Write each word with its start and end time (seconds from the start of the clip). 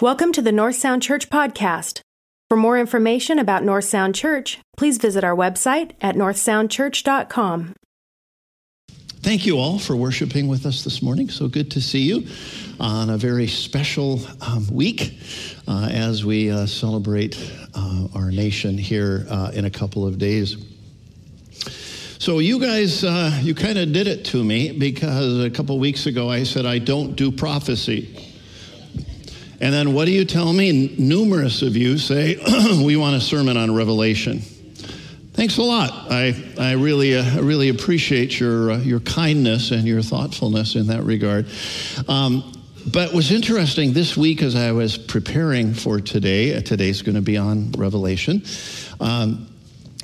Welcome 0.00 0.30
to 0.34 0.42
the 0.42 0.52
North 0.52 0.76
Sound 0.76 1.02
Church 1.02 1.28
podcast. 1.28 2.02
For 2.48 2.56
more 2.56 2.78
information 2.78 3.40
about 3.40 3.64
North 3.64 3.82
Sound 3.82 4.14
Church, 4.14 4.60
please 4.76 4.96
visit 4.96 5.24
our 5.24 5.34
website 5.34 5.90
at 6.00 6.14
northsoundchurch.com. 6.14 7.74
Thank 9.22 9.44
you 9.44 9.58
all 9.58 9.80
for 9.80 9.96
worshiping 9.96 10.46
with 10.46 10.66
us 10.66 10.84
this 10.84 11.02
morning. 11.02 11.28
So 11.30 11.48
good 11.48 11.72
to 11.72 11.80
see 11.80 12.02
you 12.02 12.28
on 12.78 13.10
a 13.10 13.18
very 13.18 13.48
special 13.48 14.20
um, 14.40 14.68
week 14.68 15.18
uh, 15.66 15.88
as 15.90 16.24
we 16.24 16.48
uh, 16.48 16.66
celebrate 16.66 17.36
uh, 17.74 18.06
our 18.14 18.30
nation 18.30 18.78
here 18.78 19.26
uh, 19.28 19.50
in 19.52 19.64
a 19.64 19.70
couple 19.70 20.06
of 20.06 20.16
days. 20.16 20.64
So 22.20 22.38
you 22.38 22.60
guys, 22.60 23.02
uh, 23.02 23.36
you 23.42 23.52
kind 23.52 23.78
of 23.78 23.92
did 23.92 24.06
it 24.06 24.24
to 24.26 24.44
me 24.44 24.70
because 24.70 25.44
a 25.44 25.50
couple 25.50 25.76
weeks 25.80 26.06
ago 26.06 26.30
I 26.30 26.44
said 26.44 26.66
I 26.66 26.78
don't 26.78 27.16
do 27.16 27.32
prophecy. 27.32 28.27
And 29.60 29.74
then 29.74 29.92
what 29.92 30.04
do 30.04 30.12
you 30.12 30.24
tell 30.24 30.52
me? 30.52 30.94
Numerous 30.98 31.62
of 31.62 31.76
you 31.76 31.98
say, 31.98 32.36
we 32.84 32.96
want 32.96 33.16
a 33.16 33.20
sermon 33.20 33.56
on 33.56 33.74
Revelation. 33.74 34.40
Thanks 35.32 35.56
a 35.58 35.62
lot. 35.62 35.92
I, 36.10 36.34
I 36.58 36.72
really, 36.72 37.16
uh, 37.16 37.40
really 37.42 37.68
appreciate 37.68 38.38
your, 38.40 38.72
uh, 38.72 38.78
your 38.78 39.00
kindness 39.00 39.70
and 39.70 39.86
your 39.86 40.02
thoughtfulness 40.02 40.74
in 40.74 40.88
that 40.88 41.02
regard. 41.02 41.46
Um, 42.08 42.52
but 42.92 43.12
what's 43.12 43.30
interesting 43.30 43.92
this 43.92 44.16
week 44.16 44.42
as 44.42 44.56
I 44.56 44.72
was 44.72 44.96
preparing 44.96 45.74
for 45.74 46.00
today, 46.00 46.56
uh, 46.56 46.60
today's 46.60 47.02
going 47.02 47.16
to 47.16 47.20
be 47.20 47.36
on 47.36 47.72
Revelation. 47.72 48.42
Um, 48.98 49.48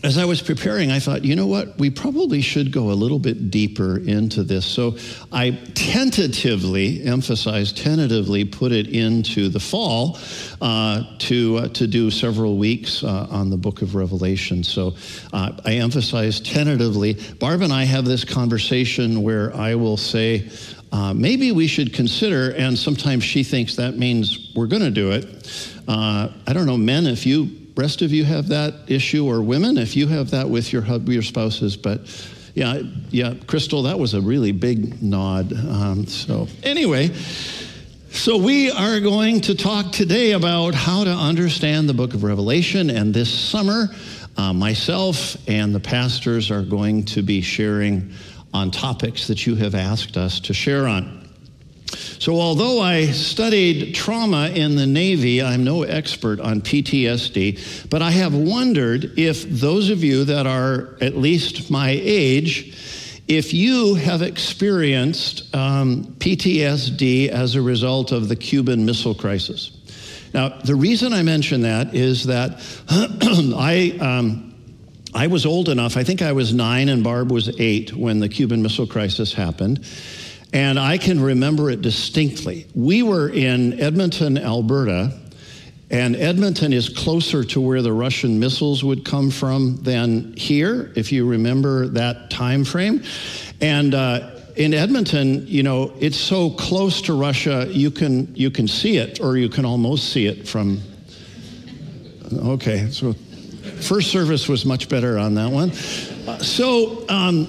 as 0.04 0.18
I 0.18 0.26
was 0.26 0.42
preparing, 0.42 0.90
I 0.90 0.98
thought, 0.98 1.24
you 1.24 1.34
know 1.34 1.46
what? 1.46 1.78
We 1.78 1.88
probably 1.88 2.42
should 2.42 2.70
go 2.70 2.90
a 2.90 2.92
little 2.92 3.18
bit 3.18 3.50
deeper 3.50 3.96
into 3.96 4.42
this. 4.42 4.66
So 4.66 4.98
I 5.32 5.52
tentatively, 5.74 7.02
emphasize 7.04 7.72
tentatively, 7.72 8.44
put 8.44 8.70
it 8.70 8.88
into 8.88 9.48
the 9.48 9.58
fall 9.58 10.18
uh, 10.60 11.04
to, 11.20 11.56
uh, 11.56 11.68
to 11.68 11.86
do 11.86 12.10
several 12.10 12.58
weeks 12.58 13.02
uh, 13.02 13.28
on 13.30 13.48
the 13.48 13.56
book 13.56 13.80
of 13.80 13.94
Revelation. 13.94 14.62
So 14.62 14.94
uh, 15.32 15.52
I 15.64 15.76
emphasize 15.76 16.38
tentatively. 16.38 17.14
Barb 17.40 17.62
and 17.62 17.72
I 17.72 17.84
have 17.84 18.04
this 18.04 18.24
conversation 18.24 19.22
where 19.22 19.56
I 19.56 19.74
will 19.74 19.96
say, 19.96 20.50
uh, 20.92 21.14
maybe 21.14 21.50
we 21.50 21.66
should 21.66 21.94
consider, 21.94 22.50
and 22.50 22.78
sometimes 22.78 23.24
she 23.24 23.42
thinks 23.42 23.76
that 23.76 23.96
means 23.96 24.52
we're 24.54 24.66
going 24.66 24.82
to 24.82 24.90
do 24.90 25.12
it. 25.12 25.72
Uh, 25.88 26.28
I 26.46 26.52
don't 26.52 26.66
know, 26.66 26.76
men, 26.76 27.06
if 27.06 27.24
you 27.24 27.63
rest 27.76 28.02
of 28.02 28.12
you 28.12 28.24
have 28.24 28.48
that 28.48 28.74
issue, 28.86 29.26
or 29.26 29.42
women, 29.42 29.78
if 29.78 29.96
you 29.96 30.06
have 30.08 30.30
that 30.30 30.48
with 30.48 30.72
your 30.72 30.82
hub, 30.82 31.08
your 31.08 31.22
spouses. 31.22 31.76
But 31.76 32.00
yeah, 32.54 32.82
yeah, 33.10 33.34
Crystal, 33.46 33.82
that 33.82 33.98
was 33.98 34.14
a 34.14 34.20
really 34.20 34.52
big 34.52 35.02
nod. 35.02 35.52
Um, 35.52 36.06
so 36.06 36.48
anyway. 36.62 37.10
So, 38.14 38.36
we 38.36 38.70
are 38.70 39.00
going 39.00 39.40
to 39.40 39.56
talk 39.56 39.90
today 39.90 40.32
about 40.32 40.72
how 40.72 41.02
to 41.02 41.10
understand 41.10 41.88
the 41.88 41.94
book 41.94 42.14
of 42.14 42.22
Revelation. 42.22 42.88
And 42.88 43.12
this 43.12 43.28
summer, 43.28 43.88
uh, 44.36 44.52
myself 44.52 45.36
and 45.48 45.74
the 45.74 45.80
pastors 45.80 46.48
are 46.52 46.62
going 46.62 47.06
to 47.06 47.22
be 47.22 47.40
sharing 47.42 48.12
on 48.52 48.70
topics 48.70 49.26
that 49.26 49.48
you 49.48 49.56
have 49.56 49.74
asked 49.74 50.16
us 50.16 50.38
to 50.40 50.54
share 50.54 50.86
on. 50.86 51.23
So, 51.86 52.40
although 52.40 52.80
I 52.80 53.06
studied 53.06 53.94
trauma 53.94 54.48
in 54.48 54.76
the 54.76 54.86
Navy, 54.86 55.42
I'm 55.42 55.64
no 55.64 55.82
expert 55.82 56.40
on 56.40 56.62
PTSD, 56.62 57.90
but 57.90 58.00
I 58.02 58.10
have 58.10 58.34
wondered 58.34 59.18
if 59.18 59.48
those 59.48 59.90
of 59.90 60.02
you 60.02 60.24
that 60.24 60.46
are 60.46 60.96
at 61.00 61.16
least 61.16 61.70
my 61.70 61.90
age, 61.90 62.74
if 63.28 63.52
you 63.52 63.94
have 63.94 64.22
experienced 64.22 65.54
um, 65.54 66.04
PTSD 66.18 67.28
as 67.28 67.54
a 67.54 67.62
result 67.62 68.12
of 68.12 68.28
the 68.28 68.36
Cuban 68.36 68.86
Missile 68.86 69.14
Crisis. 69.14 69.70
Now, 70.32 70.48
the 70.48 70.74
reason 70.74 71.12
I 71.12 71.22
mention 71.22 71.62
that 71.62 71.94
is 71.94 72.24
that 72.24 72.60
I. 72.88 73.98
Um, 74.00 74.50
I 75.16 75.28
was 75.28 75.46
old 75.46 75.68
enough, 75.68 75.96
I 75.96 76.02
think 76.02 76.22
I 76.22 76.32
was 76.32 76.52
nine 76.52 76.88
and 76.88 77.04
Barb 77.04 77.30
was 77.30 77.48
eight 77.60 77.94
when 77.94 78.18
the 78.18 78.28
Cuban 78.28 78.62
Missile 78.62 78.88
Crisis 78.88 79.32
happened. 79.32 79.86
And 80.54 80.78
I 80.78 80.98
can 80.98 81.20
remember 81.20 81.68
it 81.68 81.82
distinctly. 81.82 82.68
We 82.76 83.02
were 83.02 83.28
in 83.28 83.80
Edmonton, 83.80 84.38
Alberta, 84.38 85.12
and 85.90 86.14
Edmonton 86.14 86.72
is 86.72 86.88
closer 86.88 87.42
to 87.42 87.60
where 87.60 87.82
the 87.82 87.92
Russian 87.92 88.38
missiles 88.38 88.84
would 88.84 89.04
come 89.04 89.32
from 89.32 89.82
than 89.82 90.32
here, 90.36 90.92
if 90.94 91.10
you 91.10 91.26
remember 91.26 91.88
that 91.88 92.30
time 92.30 92.64
frame. 92.64 93.02
And 93.60 93.94
uh, 93.94 94.30
in 94.54 94.74
Edmonton, 94.74 95.44
you 95.48 95.64
know, 95.64 95.92
it's 95.98 96.16
so 96.16 96.50
close 96.50 97.02
to 97.02 97.18
Russia, 97.18 97.66
you 97.68 97.90
can 97.90 98.32
you 98.36 98.52
can 98.52 98.68
see 98.68 98.98
it, 98.98 99.20
or 99.20 99.36
you 99.36 99.48
can 99.48 99.64
almost 99.64 100.12
see 100.12 100.26
it 100.26 100.46
from. 100.46 100.80
Okay, 102.32 102.88
so 102.90 103.12
first 103.82 104.12
service 104.12 104.48
was 104.48 104.64
much 104.64 104.88
better 104.88 105.18
on 105.18 105.34
that 105.34 105.50
one. 105.50 105.72
So, 105.72 107.08
um, 107.08 107.48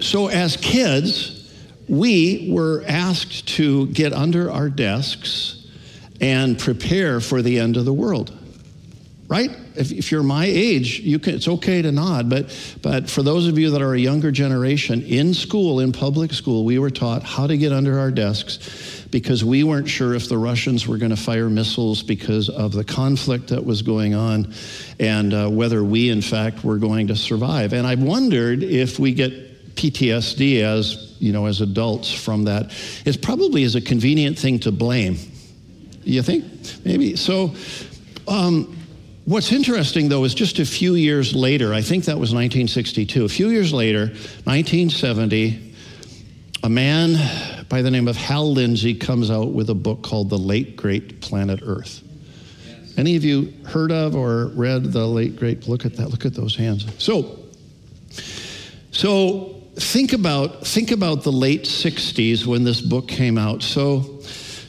so 0.00 0.26
as 0.26 0.56
kids 0.56 1.41
we 1.92 2.48
were 2.50 2.82
asked 2.88 3.46
to 3.46 3.86
get 3.88 4.14
under 4.14 4.50
our 4.50 4.70
desks 4.70 5.66
and 6.22 6.58
prepare 6.58 7.20
for 7.20 7.42
the 7.42 7.60
end 7.60 7.76
of 7.76 7.84
the 7.84 7.92
world. 7.92 8.34
Right? 9.28 9.50
If, 9.76 9.92
if 9.92 10.10
you're 10.10 10.22
my 10.22 10.46
age, 10.46 11.00
you 11.00 11.18
can, 11.18 11.34
it's 11.34 11.48
okay 11.48 11.82
to 11.82 11.92
nod, 11.92 12.30
but, 12.30 12.78
but 12.80 13.10
for 13.10 13.22
those 13.22 13.46
of 13.46 13.58
you 13.58 13.70
that 13.72 13.82
are 13.82 13.92
a 13.92 13.98
younger 13.98 14.30
generation, 14.30 15.02
in 15.02 15.34
school, 15.34 15.80
in 15.80 15.92
public 15.92 16.32
school, 16.32 16.64
we 16.64 16.78
were 16.78 16.88
taught 16.88 17.24
how 17.24 17.46
to 17.46 17.58
get 17.58 17.72
under 17.72 17.98
our 17.98 18.10
desks 18.10 19.06
because 19.10 19.44
we 19.44 19.62
weren't 19.62 19.88
sure 19.88 20.14
if 20.14 20.30
the 20.30 20.38
Russians 20.38 20.88
were 20.88 20.96
going 20.96 21.10
to 21.10 21.16
fire 21.16 21.50
missiles 21.50 22.02
because 22.02 22.48
of 22.48 22.72
the 22.72 22.84
conflict 22.84 23.48
that 23.48 23.66
was 23.66 23.82
going 23.82 24.14
on 24.14 24.54
and 24.98 25.34
uh, 25.34 25.46
whether 25.50 25.84
we, 25.84 26.08
in 26.08 26.22
fact, 26.22 26.64
were 26.64 26.78
going 26.78 27.08
to 27.08 27.16
survive. 27.16 27.74
And 27.74 27.86
I 27.86 27.96
wondered 27.96 28.62
if 28.62 28.98
we 28.98 29.12
get 29.12 29.74
PTSD 29.76 30.62
as 30.62 31.11
you 31.22 31.32
know, 31.32 31.46
as 31.46 31.60
adults 31.60 32.12
from 32.12 32.44
that. 32.44 32.72
It 33.06 33.22
probably 33.22 33.62
is 33.62 33.76
a 33.76 33.80
convenient 33.80 34.36
thing 34.36 34.58
to 34.60 34.72
blame. 34.72 35.16
You 36.02 36.20
think? 36.20 36.44
Maybe. 36.84 37.14
So, 37.14 37.54
um, 38.26 38.76
what's 39.24 39.52
interesting 39.52 40.08
though 40.08 40.24
is 40.24 40.34
just 40.34 40.58
a 40.58 40.66
few 40.66 40.96
years 40.96 41.32
later, 41.32 41.72
I 41.72 41.80
think 41.80 42.06
that 42.06 42.18
was 42.18 42.34
1962, 42.34 43.24
a 43.24 43.28
few 43.28 43.48
years 43.50 43.72
later, 43.72 44.06
1970, 44.44 45.74
a 46.64 46.68
man 46.68 47.64
by 47.68 47.82
the 47.82 47.90
name 47.90 48.08
of 48.08 48.16
Hal 48.16 48.52
Lindsey 48.52 48.94
comes 48.94 49.30
out 49.30 49.52
with 49.52 49.70
a 49.70 49.74
book 49.74 50.02
called 50.02 50.28
The 50.28 50.38
Late 50.38 50.76
Great 50.76 51.20
Planet 51.20 51.60
Earth. 51.62 52.02
Any 52.96 53.14
of 53.14 53.24
you 53.24 53.52
heard 53.64 53.92
of 53.92 54.16
or 54.16 54.46
read 54.48 54.84
The 54.92 55.06
Late 55.06 55.36
Great? 55.36 55.68
Look 55.68 55.86
at 55.86 55.96
that, 55.96 56.10
look 56.10 56.26
at 56.26 56.34
those 56.34 56.56
hands. 56.56 56.84
So, 56.98 57.38
so 58.90 59.51
think 59.76 60.12
about 60.12 60.66
think 60.66 60.90
about 60.90 61.22
the 61.22 61.32
late 61.32 61.64
60s 61.64 62.46
when 62.46 62.64
this 62.64 62.80
book 62.80 63.08
came 63.08 63.38
out. 63.38 63.62
So 63.62 64.20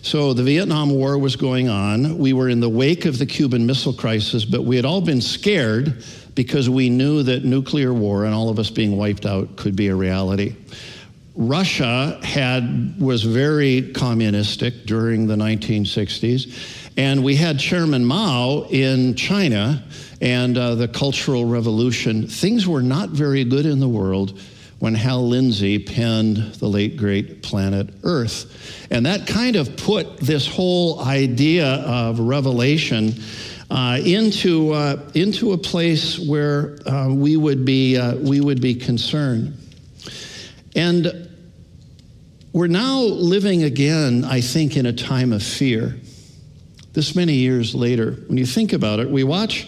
so 0.02 0.34
the 0.34 0.44
Vietnam 0.44 0.90
War 0.90 1.18
was 1.18 1.36
going 1.36 1.70
on. 1.70 2.18
We 2.18 2.34
were 2.34 2.50
in 2.50 2.60
the 2.60 2.70
wake 2.70 3.06
of 3.06 3.20
the 3.20 3.26
Cuban 3.26 3.66
Missile 3.66 3.94
Crisis, 3.94 4.44
but 4.44 4.64
we 4.64 4.76
had 4.76 4.84
all 4.84 5.02
been 5.02 5.22
scared 5.22 6.04
because 6.36 6.70
we 6.70 6.90
knew 6.90 7.24
that 7.24 7.46
nuclear 7.46 7.94
war 7.94 8.26
and 8.26 8.34
all 8.34 8.50
of 8.50 8.60
us 8.60 8.70
being 8.70 8.98
wiped 8.98 9.26
out 9.26 9.56
could 9.56 9.76
be 9.76 9.88
a 9.88 9.96
reality. 9.96 10.56
Russia 11.36 12.20
had 12.22 13.00
was 13.00 13.24
very 13.24 13.92
communistic 13.94 14.86
during 14.86 15.26
the 15.26 15.36
1960s, 15.36 16.92
and 16.98 17.24
we 17.24 17.36
had 17.36 17.58
Chairman 17.58 18.06
Mao 18.06 18.68
in 18.70 19.16
China 19.16 19.84
and 20.22 20.58
uh, 20.58 20.76
the 20.76 20.88
Cultural 20.88 21.46
Revolution. 21.46 22.28
Things 22.28 22.68
were 22.68 22.84
not 22.84 23.10
very 23.10 23.44
good 23.46 23.66
in 23.66 23.80
the 23.80 23.88
world 23.88 24.40
when 24.84 24.96
Hal 24.96 25.26
Lindsey 25.30 25.80
penned 25.80 26.36
The 26.56 26.68
Late 26.68 26.98
Great 26.98 27.42
Planet 27.42 27.88
Earth. 28.04 28.86
And 28.92 29.06
that 29.06 29.26
kind 29.26 29.56
of 29.56 29.78
put 29.78 30.18
this 30.18 30.46
whole 30.46 31.00
idea 31.00 31.66
of 31.66 32.20
revelation 32.20 33.14
uh, 33.72 33.98
into, 34.04 34.74
uh, 34.74 35.10
into 35.14 35.54
a 35.54 35.58
place 35.58 36.20
where 36.20 36.78
uh, 36.86 37.08
we, 37.14 37.38
would 37.38 37.64
be, 37.64 37.98
uh, 37.98 38.18
we 38.18 38.42
would 38.42 38.60
be 38.60 38.76
concerned. 38.76 39.58
And 40.76 41.30
we're 42.52 42.68
now 42.68 43.00
living 43.04 43.64
again, 43.64 44.26
I 44.26 44.42
think, 44.42 44.76
in 44.76 44.86
a 44.86 44.92
time 44.92 45.32
of 45.32 45.42
fear. 45.42 45.96
This 46.92 47.16
many 47.16 47.36
years 47.36 47.74
later, 47.74 48.18
when 48.28 48.38
you 48.38 48.46
think 48.46 48.74
about 48.74 49.00
it, 49.00 49.10
we 49.10 49.24
watch 49.24 49.66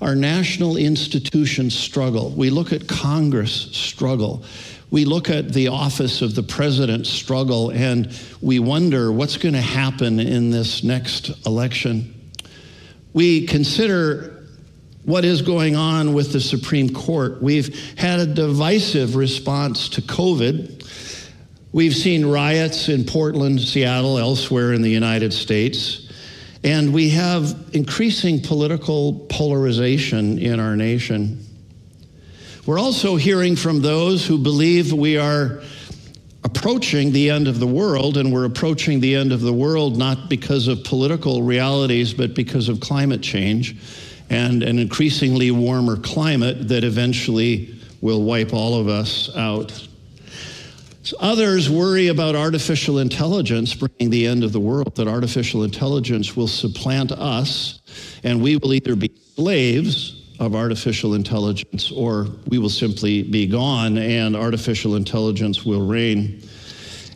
our 0.00 0.14
national 0.14 0.76
institutions 0.76 1.74
struggle. 1.74 2.30
We 2.30 2.50
look 2.50 2.72
at 2.72 2.86
Congress 2.88 3.52
struggle. 3.72 4.44
We 4.90 5.04
look 5.04 5.30
at 5.30 5.52
the 5.52 5.68
office 5.68 6.22
of 6.22 6.34
the 6.34 6.42
president 6.42 7.06
struggle 7.06 7.70
and 7.70 8.16
we 8.40 8.58
wonder 8.58 9.10
what's 9.10 9.36
going 9.36 9.54
to 9.54 9.60
happen 9.60 10.20
in 10.20 10.50
this 10.50 10.84
next 10.84 11.46
election. 11.46 12.14
We 13.12 13.46
consider 13.46 14.46
what 15.04 15.24
is 15.24 15.42
going 15.42 15.76
on 15.76 16.14
with 16.14 16.32
the 16.32 16.40
Supreme 16.40 16.90
Court. 16.90 17.42
We've 17.42 17.98
had 17.98 18.20
a 18.20 18.26
divisive 18.26 19.16
response 19.16 19.88
to 19.90 20.02
COVID. 20.02 20.82
We've 21.72 21.94
seen 21.94 22.24
riots 22.24 22.88
in 22.88 23.04
Portland, 23.04 23.60
Seattle, 23.60 24.18
elsewhere 24.18 24.72
in 24.72 24.82
the 24.82 24.90
United 24.90 25.32
States. 25.32 26.03
And 26.64 26.94
we 26.94 27.10
have 27.10 27.54
increasing 27.72 28.40
political 28.40 29.26
polarization 29.28 30.38
in 30.38 30.58
our 30.58 30.76
nation. 30.76 31.44
We're 32.64 32.78
also 32.78 33.16
hearing 33.16 33.54
from 33.54 33.82
those 33.82 34.26
who 34.26 34.38
believe 34.38 34.90
we 34.90 35.18
are 35.18 35.60
approaching 36.42 37.12
the 37.12 37.28
end 37.28 37.48
of 37.48 37.60
the 37.60 37.66
world, 37.66 38.16
and 38.16 38.32
we're 38.32 38.46
approaching 38.46 39.00
the 39.00 39.14
end 39.14 39.32
of 39.32 39.42
the 39.42 39.52
world 39.52 39.98
not 39.98 40.30
because 40.30 40.66
of 40.66 40.82
political 40.84 41.42
realities, 41.42 42.14
but 42.14 42.34
because 42.34 42.70
of 42.70 42.80
climate 42.80 43.20
change 43.20 43.76
and 44.30 44.62
an 44.62 44.78
increasingly 44.78 45.50
warmer 45.50 45.96
climate 45.96 46.68
that 46.68 46.84
eventually 46.84 47.78
will 48.00 48.22
wipe 48.22 48.54
all 48.54 48.80
of 48.80 48.88
us 48.88 49.34
out. 49.36 49.86
Others 51.20 51.68
worry 51.68 52.08
about 52.08 52.34
artificial 52.34 52.98
intelligence 52.98 53.74
bringing 53.74 54.10
the 54.10 54.26
end 54.26 54.42
of 54.44 54.52
the 54.52 54.60
world, 54.60 54.96
that 54.96 55.08
artificial 55.08 55.64
intelligence 55.64 56.36
will 56.36 56.48
supplant 56.48 57.12
us 57.12 57.82
and 58.22 58.42
we 58.42 58.56
will 58.56 58.72
either 58.72 58.96
be 58.96 59.10
slaves 59.36 60.22
of 60.40 60.54
artificial 60.54 61.14
intelligence 61.14 61.90
or 61.90 62.28
we 62.48 62.58
will 62.58 62.70
simply 62.70 63.22
be 63.22 63.46
gone 63.46 63.98
and 63.98 64.34
artificial 64.34 64.96
intelligence 64.96 65.64
will 65.64 65.86
reign. 65.86 66.42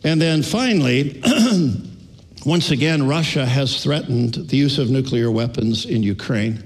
And 0.03 0.21
then 0.21 0.43
finally, 0.43 1.21
once 2.45 2.71
again, 2.71 3.07
Russia 3.07 3.45
has 3.45 3.83
threatened 3.83 4.35
the 4.35 4.57
use 4.57 4.77
of 4.77 4.89
nuclear 4.89 5.31
weapons 5.31 5.85
in 5.85 6.03
Ukraine. 6.03 6.63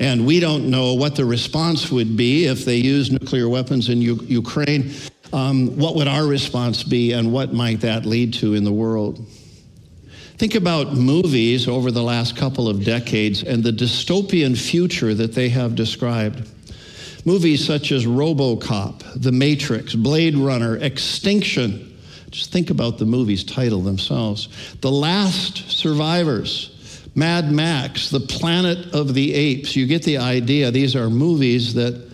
And 0.00 0.26
we 0.26 0.38
don't 0.38 0.70
know 0.70 0.94
what 0.94 1.16
the 1.16 1.24
response 1.24 1.90
would 1.90 2.16
be 2.16 2.46
if 2.46 2.64
they 2.64 2.76
use 2.76 3.10
nuclear 3.10 3.48
weapons 3.48 3.88
in 3.88 4.00
U- 4.00 4.24
Ukraine. 4.28 4.92
Um, 5.32 5.76
what 5.76 5.94
would 5.96 6.08
our 6.08 6.26
response 6.26 6.82
be, 6.82 7.12
and 7.12 7.32
what 7.32 7.52
might 7.52 7.80
that 7.80 8.06
lead 8.06 8.34
to 8.34 8.54
in 8.54 8.64
the 8.64 8.72
world? 8.72 9.26
Think 10.38 10.54
about 10.54 10.94
movies 10.94 11.66
over 11.66 11.90
the 11.90 12.02
last 12.02 12.36
couple 12.36 12.68
of 12.68 12.84
decades 12.84 13.42
and 13.42 13.62
the 13.62 13.72
dystopian 13.72 14.56
future 14.56 15.12
that 15.12 15.34
they 15.34 15.48
have 15.48 15.74
described. 15.74 16.48
Movies 17.24 17.66
such 17.66 17.90
as 17.90 18.06
Robocop, 18.06 19.20
The 19.20 19.32
Matrix, 19.32 19.94
Blade 19.94 20.36
Runner, 20.36 20.76
Extinction. 20.76 21.98
Just 22.30 22.52
think 22.52 22.70
about 22.70 22.98
the 22.98 23.04
movie's 23.04 23.42
title 23.42 23.80
themselves. 23.80 24.48
The 24.80 24.90
Last 24.90 25.70
Survivors, 25.70 27.02
Mad 27.14 27.50
Max, 27.50 28.10
The 28.10 28.20
Planet 28.20 28.94
of 28.94 29.14
the 29.14 29.34
Apes. 29.34 29.74
You 29.74 29.86
get 29.86 30.04
the 30.04 30.18
idea. 30.18 30.70
These 30.70 30.94
are 30.94 31.10
movies 31.10 31.74
that 31.74 32.10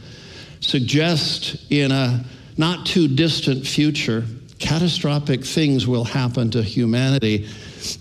suggest 0.61 1.71
in 1.71 1.93
a 1.93 2.25
not 2.57 2.87
too 2.87 3.09
distant 3.09 3.67
future, 3.67 4.25
catastrophic 4.59 5.45
things 5.45 5.87
will 5.87 6.05
happen 6.05 6.51
to 6.53 6.63
humanity, 6.63 7.49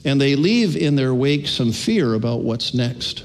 and 0.06 0.20
they 0.20 0.36
leave 0.36 0.76
in 0.76 0.96
their 0.96 1.14
wake 1.14 1.48
some 1.48 1.72
fear 1.72 2.14
about 2.14 2.42
what's 2.42 2.74
next. 2.74 3.24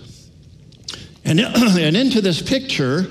And, 1.24 1.40
and 1.78 1.96
into 1.96 2.20
this 2.20 2.40
picture, 2.40 3.06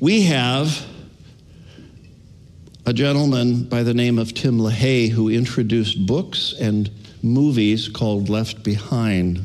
we 0.00 0.22
have 0.22 0.86
a 2.86 2.92
gentleman 2.92 3.64
by 3.64 3.82
the 3.82 3.94
name 3.94 4.18
of 4.18 4.34
Tim 4.34 4.58
LaHaye 4.58 5.08
who 5.08 5.30
introduced 5.30 6.06
books 6.06 6.54
and 6.60 6.90
movies 7.22 7.88
called 7.88 8.28
Left 8.28 8.62
Behind. 8.62 9.38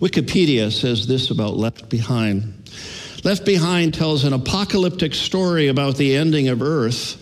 Wikipedia 0.00 0.72
says 0.72 1.06
this 1.06 1.30
about 1.30 1.56
Left 1.56 1.90
Behind. 1.90 2.54
Left 3.26 3.44
Behind 3.44 3.92
tells 3.92 4.22
an 4.22 4.32
apocalyptic 4.32 5.12
story 5.12 5.66
about 5.66 5.96
the 5.96 6.14
ending 6.14 6.46
of 6.46 6.62
Earth. 6.62 7.20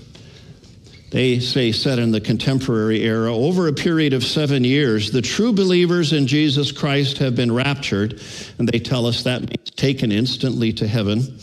They 1.11 1.41
say 1.41 1.73
set 1.73 1.99
in 1.99 2.11
the 2.11 2.21
contemporary 2.21 3.01
era. 3.01 3.35
Over 3.35 3.69
a 3.69 3.73
period 3.73 4.13
of 4.13 4.23
seven 4.23 4.65
years, 4.65 5.13
the 5.13 5.23
true 5.23 5.55
believers 5.55 6.13
in 6.13 6.27
Jesus 6.27 6.73
Christ 6.73 7.17
have 7.19 7.35
been 7.35 7.51
raptured, 7.51 8.21
and 8.59 8.69
they 8.69 8.81
tell 8.81 9.07
us 9.07 9.23
that 9.23 9.49
means 9.49 9.71
taken 9.71 10.13
instantly 10.13 10.75
to 10.75 10.87
heaven 10.87 11.39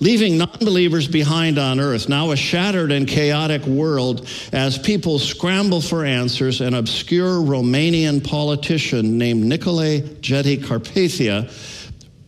leaving 0.00 0.38
non 0.38 0.56
believers 0.58 1.06
behind 1.06 1.58
on 1.58 1.78
earth, 1.78 2.08
now 2.08 2.30
a 2.30 2.36
shattered 2.36 2.90
and 2.90 3.06
chaotic 3.06 3.64
world 3.66 4.26
as 4.52 4.78
people 4.78 5.18
scramble 5.18 5.80
for 5.80 6.04
answers. 6.04 6.60
An 6.60 6.74
obscure 6.74 7.34
Romanian 7.34 8.26
politician 8.26 9.18
named 9.18 9.44
Nicolae 9.44 10.20
Jetty 10.20 10.56
Carpathia 10.56 11.50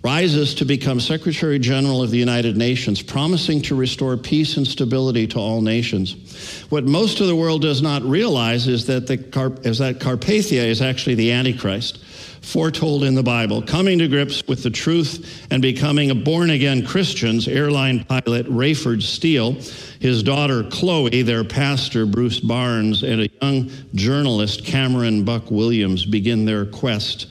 rises 0.03 0.55
to 0.57 0.65
become 0.65 0.99
Secretary 0.99 1.61
General 1.61 2.03
of 2.03 2.11
the 2.11 2.19
United 2.19 2.57
Nations, 2.57 3.01
promising 3.01 3.63
to 3.63 3.77
restore 3.77 4.17
peace 4.17 4.57
and 4.57 4.67
stability 4.67 5.29
to 5.29 5.39
all 5.39 5.61
nations. 5.61 6.65
What 6.71 6.85
most 6.85 7.21
of 7.21 7.29
the 7.29 7.37
world 7.37 7.63
does 7.63 7.83
not 7.83 8.03
realize 8.03 8.67
is 8.67 8.87
that, 8.87 9.07
the 9.07 9.15
is 9.63 9.79
that 9.79 10.01
Carpathia 10.01 10.65
is 10.65 10.83
actually 10.83 11.15
the 11.15 11.31
Antichrist 11.31 12.01
foretold 12.43 13.05
in 13.05 13.15
the 13.15 13.23
Bible, 13.23 13.63
coming 13.63 14.01
to 14.01 14.09
grips 14.09 14.43
with 14.49 14.65
the 14.65 14.71
truth 14.71 15.47
and 15.53 15.63
becoming 15.63 16.11
a 16.11 16.15
born 16.17 16.51
again 16.51 16.85
Christians, 16.85 17.47
airline 17.47 18.05
pilot 18.05 18.47
Rayford 18.47 19.03
Steele, 19.03 19.53
his 20.01 20.25
daughter 20.25 20.65
Chloe, 20.65 21.23
their 21.23 21.45
pastor 21.45 22.05
Bruce 22.05 22.41
Barnes, 22.41 23.05
and 23.05 23.21
a 23.21 23.31
young 23.41 23.71
journalist 23.95 24.65
Cameron 24.65 25.23
Buck 25.25 25.53
Williams 25.53 26.05
begin 26.05 26.45
their 26.45 26.67
quest 26.67 27.29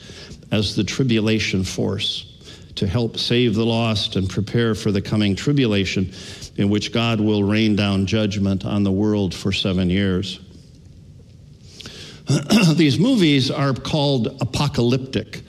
as 0.53 0.77
the 0.77 0.83
tribulation 0.85 1.65
force 1.65 2.30
to 2.81 2.87
help 2.87 3.15
save 3.15 3.53
the 3.53 3.63
lost 3.63 4.15
and 4.15 4.27
prepare 4.27 4.73
for 4.73 4.91
the 4.91 5.03
coming 5.03 5.35
tribulation 5.35 6.11
in 6.57 6.67
which 6.67 6.91
God 6.91 7.21
will 7.21 7.43
rain 7.43 7.75
down 7.75 8.07
judgment 8.07 8.65
on 8.65 8.81
the 8.81 8.91
world 8.91 9.35
for 9.35 9.51
seven 9.51 9.87
years. 9.87 10.39
these 12.73 12.97
movies 12.97 13.51
are 13.51 13.75
called 13.75 14.35
apocalyptic. 14.41 15.43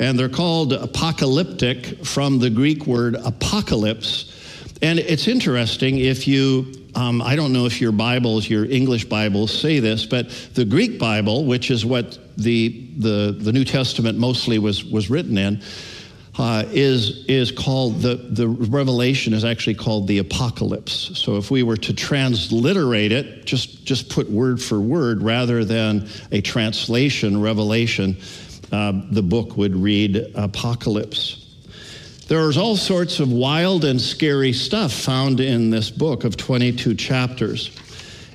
And 0.00 0.18
they're 0.18 0.28
called 0.28 0.72
apocalyptic 0.72 2.04
from 2.04 2.40
the 2.40 2.50
Greek 2.50 2.84
word 2.84 3.14
apocalypse. 3.14 4.74
And 4.82 4.98
it's 4.98 5.28
interesting 5.28 5.98
if 5.98 6.26
you, 6.26 6.72
um, 6.96 7.22
I 7.22 7.36
don't 7.36 7.52
know 7.52 7.66
if 7.66 7.80
your 7.80 7.92
Bibles, 7.92 8.50
your 8.50 8.64
English 8.64 9.04
Bibles 9.04 9.56
say 9.56 9.78
this, 9.78 10.04
but 10.04 10.30
the 10.54 10.64
Greek 10.64 10.98
Bible, 10.98 11.44
which 11.44 11.70
is 11.70 11.86
what 11.86 12.18
the, 12.36 12.88
the, 12.96 13.36
the 13.38 13.52
New 13.52 13.64
Testament 13.64 14.18
mostly 14.18 14.58
was, 14.58 14.84
was 14.84 15.08
written 15.08 15.38
in, 15.38 15.62
uh, 16.38 16.64
is, 16.68 17.26
is 17.26 17.50
called, 17.50 18.00
the, 18.00 18.14
the 18.14 18.48
revelation 18.48 19.34
is 19.34 19.44
actually 19.44 19.74
called 19.74 20.08
the 20.08 20.18
apocalypse. 20.18 21.10
So 21.14 21.36
if 21.36 21.50
we 21.50 21.62
were 21.62 21.76
to 21.76 21.92
transliterate 21.92 23.12
it, 23.12 23.44
just, 23.44 23.84
just 23.84 24.08
put 24.08 24.30
word 24.30 24.60
for 24.60 24.80
word 24.80 25.22
rather 25.22 25.64
than 25.64 26.08
a 26.30 26.40
translation, 26.40 27.40
revelation, 27.40 28.16
uh, 28.72 29.02
the 29.10 29.22
book 29.22 29.58
would 29.58 29.76
read 29.76 30.32
apocalypse. 30.34 31.38
There's 32.28 32.56
all 32.56 32.76
sorts 32.76 33.20
of 33.20 33.30
wild 33.30 33.84
and 33.84 34.00
scary 34.00 34.54
stuff 34.54 34.90
found 34.90 35.38
in 35.40 35.68
this 35.68 35.90
book 35.90 36.24
of 36.24 36.38
22 36.38 36.94
chapters. 36.94 37.76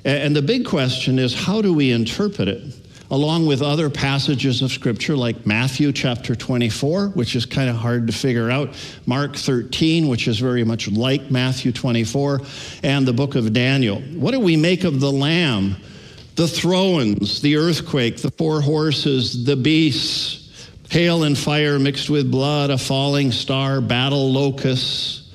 And 0.04 0.36
the 0.36 0.42
big 0.42 0.64
question 0.64 1.18
is 1.18 1.34
how 1.34 1.60
do 1.60 1.74
we 1.74 1.90
interpret 1.90 2.46
it? 2.46 2.62
Along 3.10 3.46
with 3.46 3.62
other 3.62 3.88
passages 3.88 4.60
of 4.60 4.70
Scripture 4.70 5.16
like 5.16 5.46
Matthew 5.46 5.92
chapter 5.92 6.34
24, 6.34 7.08
which 7.08 7.34
is 7.34 7.46
kind 7.46 7.70
of 7.70 7.76
hard 7.76 8.06
to 8.06 8.12
figure 8.12 8.50
out, 8.50 8.74
Mark 9.06 9.36
13, 9.36 10.08
which 10.08 10.28
is 10.28 10.38
very 10.38 10.64
much 10.64 10.90
like 10.90 11.30
Matthew 11.30 11.72
24, 11.72 12.40
and 12.82 13.06
the 13.06 13.12
book 13.12 13.34
of 13.34 13.52
Daniel. 13.52 14.00
What 14.00 14.32
do 14.32 14.40
we 14.40 14.56
make 14.56 14.84
of 14.84 15.00
the 15.00 15.10
Lamb, 15.10 15.76
the 16.34 16.48
thrones, 16.48 17.40
the 17.40 17.56
earthquake, 17.56 18.18
the 18.18 18.30
four 18.32 18.60
horses, 18.60 19.44
the 19.44 19.56
beasts, 19.56 20.68
hail 20.90 21.24
and 21.24 21.36
fire 21.36 21.78
mixed 21.78 22.10
with 22.10 22.30
blood, 22.30 22.70
a 22.70 22.78
falling 22.78 23.32
star, 23.32 23.80
battle 23.80 24.32
locusts? 24.32 25.32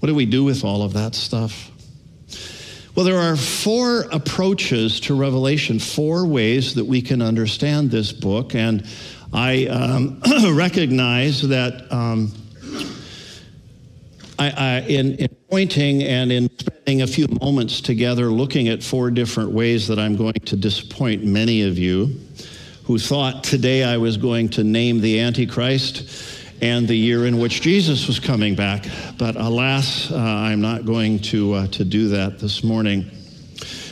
What 0.00 0.08
do 0.08 0.14
we 0.14 0.26
do 0.26 0.44
with 0.44 0.64
all 0.64 0.82
of 0.82 0.92
that 0.94 1.14
stuff? 1.14 1.70
Well, 2.98 3.04
there 3.04 3.20
are 3.20 3.36
four 3.36 4.06
approaches 4.10 4.98
to 5.02 5.14
Revelation, 5.14 5.78
four 5.78 6.26
ways 6.26 6.74
that 6.74 6.84
we 6.84 7.00
can 7.00 7.22
understand 7.22 7.92
this 7.92 8.10
book. 8.10 8.56
And 8.56 8.84
I 9.32 9.66
um, 9.66 10.20
recognize 10.56 11.40
that 11.42 11.92
um, 11.92 12.32
I, 14.36 14.50
I, 14.50 14.80
in, 14.80 15.14
in 15.14 15.28
pointing 15.48 16.02
and 16.02 16.32
in 16.32 16.50
spending 16.58 17.02
a 17.02 17.06
few 17.06 17.28
moments 17.40 17.80
together 17.80 18.32
looking 18.32 18.66
at 18.66 18.82
four 18.82 19.12
different 19.12 19.52
ways 19.52 19.86
that 19.86 20.00
I'm 20.00 20.16
going 20.16 20.40
to 20.46 20.56
disappoint 20.56 21.22
many 21.22 21.62
of 21.62 21.78
you 21.78 22.18
who 22.82 22.98
thought 22.98 23.44
today 23.44 23.84
I 23.84 23.98
was 23.98 24.16
going 24.16 24.48
to 24.48 24.64
name 24.64 25.00
the 25.00 25.20
Antichrist 25.20 26.37
and 26.60 26.88
the 26.88 26.96
year 26.96 27.26
in 27.26 27.38
which 27.38 27.60
Jesus 27.60 28.06
was 28.06 28.20
coming 28.20 28.54
back. 28.54 28.86
But 29.18 29.36
alas, 29.36 30.10
uh, 30.10 30.16
I'm 30.16 30.60
not 30.60 30.84
going 30.84 31.20
to, 31.20 31.54
uh, 31.54 31.66
to 31.68 31.84
do 31.84 32.08
that 32.08 32.38
this 32.38 32.64
morning. 32.64 33.10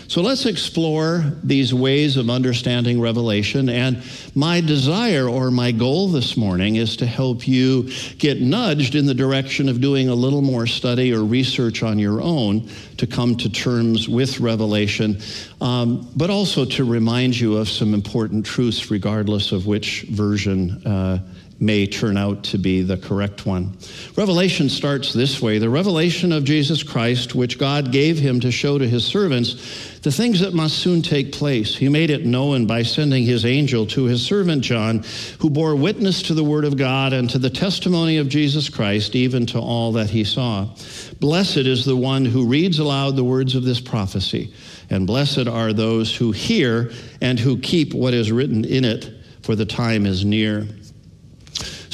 So 0.08 0.22
let's 0.22 0.46
explore 0.46 1.24
these 1.42 1.74
ways 1.74 2.16
of 2.16 2.30
understanding 2.30 3.00
Revelation. 3.00 3.68
And 3.68 4.02
my 4.34 4.60
desire 4.60 5.28
or 5.28 5.50
my 5.50 5.72
goal 5.72 6.08
this 6.08 6.36
morning 6.36 6.76
is 6.76 6.96
to 6.98 7.06
help 7.06 7.48
you 7.48 7.90
get 8.18 8.40
nudged 8.40 8.94
in 8.94 9.06
the 9.06 9.14
direction 9.14 9.68
of 9.68 9.80
doing 9.80 10.08
a 10.08 10.14
little 10.14 10.42
more 10.42 10.66
study 10.66 11.12
or 11.12 11.24
research 11.24 11.82
on 11.82 11.98
your 11.98 12.22
own 12.22 12.68
to 12.98 13.06
come 13.06 13.36
to 13.36 13.50
terms 13.50 14.08
with 14.08 14.38
Revelation, 14.38 15.18
um, 15.60 16.08
but 16.14 16.30
also 16.30 16.64
to 16.64 16.84
remind 16.84 17.38
you 17.38 17.56
of 17.56 17.68
some 17.68 17.92
important 17.92 18.46
truths, 18.46 18.90
regardless 18.90 19.50
of 19.50 19.66
which 19.66 20.02
version. 20.02 20.86
Uh, 20.86 21.18
may 21.58 21.86
turn 21.86 22.16
out 22.16 22.44
to 22.44 22.58
be 22.58 22.82
the 22.82 22.98
correct 22.98 23.46
one. 23.46 23.76
Revelation 24.14 24.68
starts 24.68 25.12
this 25.12 25.40
way 25.40 25.58
the 25.58 25.70
revelation 25.70 26.32
of 26.32 26.44
Jesus 26.44 26.82
Christ, 26.82 27.34
which 27.34 27.58
God 27.58 27.92
gave 27.92 28.18
him 28.18 28.40
to 28.40 28.50
show 28.50 28.78
to 28.78 28.86
his 28.86 29.04
servants 29.04 29.98
the 30.00 30.12
things 30.12 30.40
that 30.40 30.54
must 30.54 30.78
soon 30.78 31.02
take 31.02 31.32
place. 31.32 31.74
He 31.74 31.88
made 31.88 32.10
it 32.10 32.26
known 32.26 32.66
by 32.66 32.82
sending 32.82 33.24
his 33.24 33.44
angel 33.44 33.86
to 33.88 34.04
his 34.04 34.24
servant 34.24 34.62
John, 34.62 35.02
who 35.40 35.50
bore 35.50 35.74
witness 35.74 36.22
to 36.24 36.34
the 36.34 36.44
word 36.44 36.64
of 36.64 36.76
God 36.76 37.12
and 37.12 37.28
to 37.30 37.38
the 37.38 37.50
testimony 37.50 38.18
of 38.18 38.28
Jesus 38.28 38.68
Christ, 38.68 39.16
even 39.16 39.46
to 39.46 39.58
all 39.58 39.92
that 39.92 40.10
he 40.10 40.24
saw. 40.24 40.68
Blessed 41.20 41.56
is 41.56 41.84
the 41.84 41.96
one 41.96 42.24
who 42.24 42.46
reads 42.46 42.78
aloud 42.78 43.16
the 43.16 43.24
words 43.24 43.54
of 43.54 43.64
this 43.64 43.80
prophecy, 43.80 44.52
and 44.90 45.06
blessed 45.06 45.48
are 45.48 45.72
those 45.72 46.14
who 46.14 46.32
hear 46.32 46.92
and 47.20 47.40
who 47.40 47.58
keep 47.58 47.94
what 47.94 48.14
is 48.14 48.30
written 48.30 48.64
in 48.64 48.84
it, 48.84 49.10
for 49.42 49.56
the 49.56 49.66
time 49.66 50.06
is 50.06 50.24
near. 50.24 50.68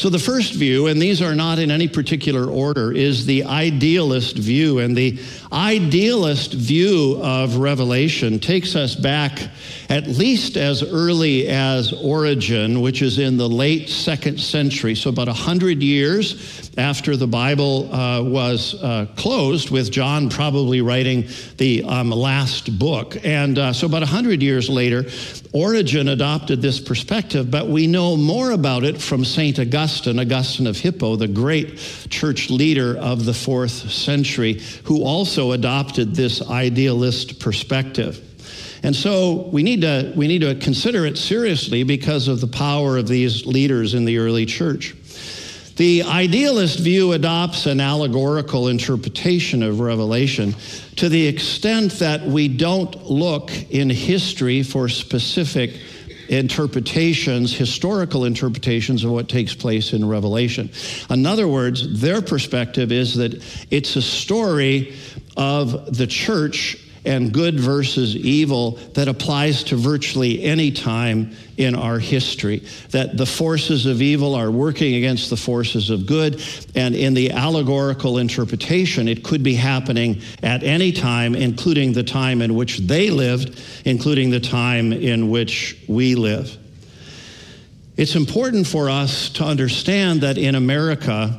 So, 0.03 0.11
the 0.11 0.19
first 0.19 0.55
view, 0.55 0.89
and 0.89 1.01
these 1.01 1.23
are 1.23 1.33
not 1.33 1.61
in 1.61 1.71
any 1.71 1.87
particular 1.87 2.51
order, 2.51 2.91
is 2.91 3.25
the 3.25 3.45
idealist 3.45 4.37
view. 4.37 4.81
And 4.81 4.97
the 4.97 5.21
idealist 5.53 6.55
view 6.55 7.21
of 7.23 7.59
Revelation 7.59 8.41
takes 8.41 8.75
us 8.75 8.97
back 8.97 9.39
at 9.93 10.07
least 10.07 10.57
as 10.57 10.83
early 10.83 11.49
as 11.49 11.93
Origen, 11.93 12.81
which 12.81 13.03
is 13.03 13.19
in 13.19 13.37
the 13.37 13.47
late 13.47 13.91
second 13.91 14.41
century, 14.41 14.95
so 14.95 15.11
about 15.11 15.27
100 15.27 15.83
years 15.83 16.71
after 16.79 17.15
the 17.15 17.27
Bible 17.27 17.93
uh, 17.93 18.23
was 18.23 18.83
uh, 18.83 19.05
closed, 19.17 19.71
with 19.71 19.91
John 19.91 20.31
probably 20.31 20.81
writing 20.81 21.29
the 21.59 21.85
um, 21.85 22.09
last 22.09 22.79
book. 22.79 23.19
And 23.23 23.59
uh, 23.59 23.75
so 23.75 23.87
about 23.87 24.01
100 24.01 24.43
years 24.43 24.71
later, 24.71 25.05
Origen 25.53 26.09
adopted 26.09 26.63
this 26.63 26.81
perspective, 26.81 27.51
but 27.51 27.67
we 27.69 27.87
know 27.87 28.17
more 28.17 28.53
about 28.53 28.85
it 28.85 28.99
from 28.99 29.27
St. 29.27 29.59
Augustine, 29.59 30.19
Augustine 30.19 30.69
of 30.69 30.79
Hippo, 30.79 31.17
the 31.17 31.29
great 31.29 31.77
church 32.09 32.49
leader 32.49 32.97
of 32.97 33.27
the 33.27 33.35
fourth 33.35 33.93
century, 33.93 34.63
who 34.85 35.05
also 35.05 35.53
adopted 35.53 36.15
this 36.15 36.41
idealist 36.49 37.41
perspective. 37.41 38.32
And 38.83 38.97
so 38.97 39.49
we 39.53 39.63
need 39.63 39.83
to 39.83 40.13
we 40.17 40.27
need 40.27 40.41
to 40.41 40.55
consider 40.57 41.07
it 41.07 41.17
seriously 41.17 41.85
because 41.85 42.29
of 42.29 42.41
the 42.41 42.49
power 42.49 42.97
of 42.97 43.07
these 43.07 43.47
leaders 43.47 43.95
in 43.95 44.05
the 44.05 44.19
early 44.19 44.47
church. 44.47 44.95
The 45.77 46.03
idealist 46.03 46.81
view 46.81 47.13
adopts 47.13 47.67
an 47.67 47.81
allegorical 47.81 48.69
interpretation 48.69 49.63
of 49.63 49.81
Revelation 49.81 50.55
to 50.97 51.09
the 51.09 51.27
extent 51.27 51.93
that 51.95 52.23
we 52.23 52.49
don't 52.49 53.11
look 53.11 53.51
in 53.71 53.89
history 53.89 54.63
for 54.63 54.89
specific 54.89 55.81
interpretations, 56.29 57.57
historical 57.57 58.25
interpretations 58.25 59.05
of 59.05 59.11
what 59.11 59.29
takes 59.29 59.55
place 59.55 59.93
in 59.93 60.07
Revelation. 60.07 60.71
In 61.09 61.27
other 61.27 61.49
words, 61.49 62.01
their 62.01 62.21
perspective 62.21 62.93
is 62.93 63.15
that 63.17 63.43
it's 63.71 63.97
a 63.97 64.03
story 64.03 64.95
of 65.37 65.97
the 65.97 66.07
church 66.07 66.77
and 67.05 67.33
good 67.33 67.59
versus 67.59 68.15
evil 68.15 68.73
that 68.95 69.09
applies 69.09 69.65
to 69.65 69.77
virtually 69.77 70.43
any 70.43 70.71
time 70.71 71.35
in 71.57 71.75
our 71.75 71.99
history. 71.99 72.63
That 72.91 73.17
the 73.17 73.27
forces 73.27 73.87
of 73.87 74.01
evil 74.01 74.35
are 74.35 74.51
working 74.51 74.95
against 74.95 75.29
the 75.29 75.37
forces 75.37 75.91
of 75.91 76.07
good, 76.07 76.43
and 76.75 76.95
in 76.95 77.15
the 77.15 77.33
allegorical 77.33 78.19
interpretation, 78.19 79.09
it 79.09 79.25
could 79.25 79.43
be 79.43 79.55
happening 79.55 80.23
at 80.43 80.63
any 80.63 80.93
time, 80.93 81.35
including 81.35 81.93
the 81.93 82.05
time 82.05 82.41
in 82.41 82.55
which 82.55 82.79
they 82.79 83.11
lived, 83.11 83.61
including 83.85 84.31
the 84.31 84.41
time 84.41 84.93
in 84.93 85.29
which 85.29 85.79
we 85.89 86.15
live. 86.15 86.57
It's 87.97 88.15
important 88.15 88.67
for 88.67 88.89
us 88.89 89.29
to 89.31 89.45
understand 89.45 90.23
that 90.23 90.39
in 90.39 90.55
America, 90.55 91.39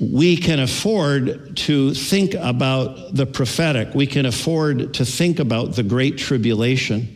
we 0.00 0.36
can 0.36 0.60
afford 0.60 1.56
to 1.56 1.94
think 1.94 2.34
about 2.34 3.14
the 3.14 3.26
prophetic. 3.26 3.94
We 3.94 4.06
can 4.06 4.26
afford 4.26 4.94
to 4.94 5.04
think 5.04 5.38
about 5.38 5.74
the 5.74 5.82
Great 5.82 6.18
Tribulation. 6.18 7.12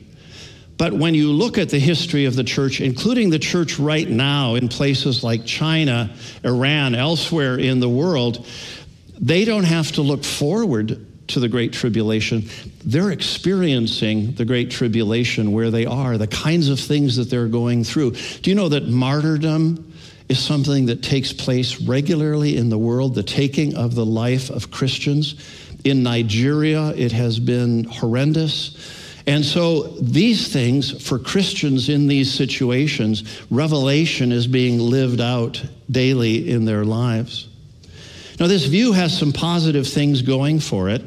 But 0.79 0.95
when 0.95 1.15
you 1.15 1.31
look 1.31 1.59
at 1.59 1.69
the 1.69 1.79
history 1.79 2.25
of 2.25 2.37
the 2.37 2.45
church, 2.45 2.81
including 2.81 3.29
the 3.29 3.39
church 3.39 3.79
right 3.79 4.09
now 4.09 4.55
in 4.55 4.69
places 4.69 5.23
like 5.23 5.45
China, 5.45 6.15
Iran, 6.43 6.95
elsewhere 6.95 7.59
in 7.59 7.81
the 7.81 7.89
world, 7.89 8.47
they 9.21 9.45
don't 9.45 9.65
have 9.65 9.93
to 9.93 10.03
look 10.03 10.25
forward 10.25 11.07
to 11.29 11.41
the 11.41 11.49
Great 11.49 11.75
Tribulation. 11.75 12.49
They're 12.85 13.11
experiencing 13.11 14.33
the 14.33 14.45
Great 14.47 14.71
Tribulation 14.71 15.53
where 15.53 15.71
they 15.71 15.85
are, 15.85 16.17
the 16.17 16.27
kinds 16.27 16.71
of 16.71 16.81
things 16.81 17.17
that 17.17 17.29
they're 17.29 17.49
going 17.49 17.85
through. 17.85 18.13
Do 18.13 18.51
you 18.51 18.57
know 18.57 18.71
that 18.71 18.89
martyrdom 18.89 19.89
is 20.31 20.39
something 20.39 20.87
that 20.87 21.03
takes 21.03 21.33
place 21.33 21.81
regularly 21.81 22.57
in 22.57 22.69
the 22.69 22.79
world, 22.79 23.17
the 23.17 23.23
taking 23.23 23.75
of 23.75 23.97
the 23.97 24.07
life 24.07 24.49
of 24.49 24.71
Christians. 24.71 25.35
In 25.83 26.05
Nigeria, 26.05 26.89
it 26.91 27.11
has 27.11 27.41
been 27.41 27.85
horrendous. 27.85 28.77
And 29.27 29.45
so, 29.45 29.89
these 30.01 30.53
things, 30.53 31.07
for 31.07 31.19
Christians 31.19 31.89
in 31.89 32.07
these 32.07 32.33
situations, 32.33 33.43
revelation 33.51 34.31
is 34.31 34.47
being 34.47 34.79
lived 34.79 35.21
out 35.21 35.63
daily 35.91 36.49
in 36.49 36.65
their 36.65 36.85
lives. 36.85 37.49
Now, 38.39 38.47
this 38.47 38.65
view 38.67 38.93
has 38.93 39.17
some 39.17 39.33
positive 39.33 39.87
things 39.87 40.23
going 40.23 40.61
for 40.61 40.89
it. 40.89 41.03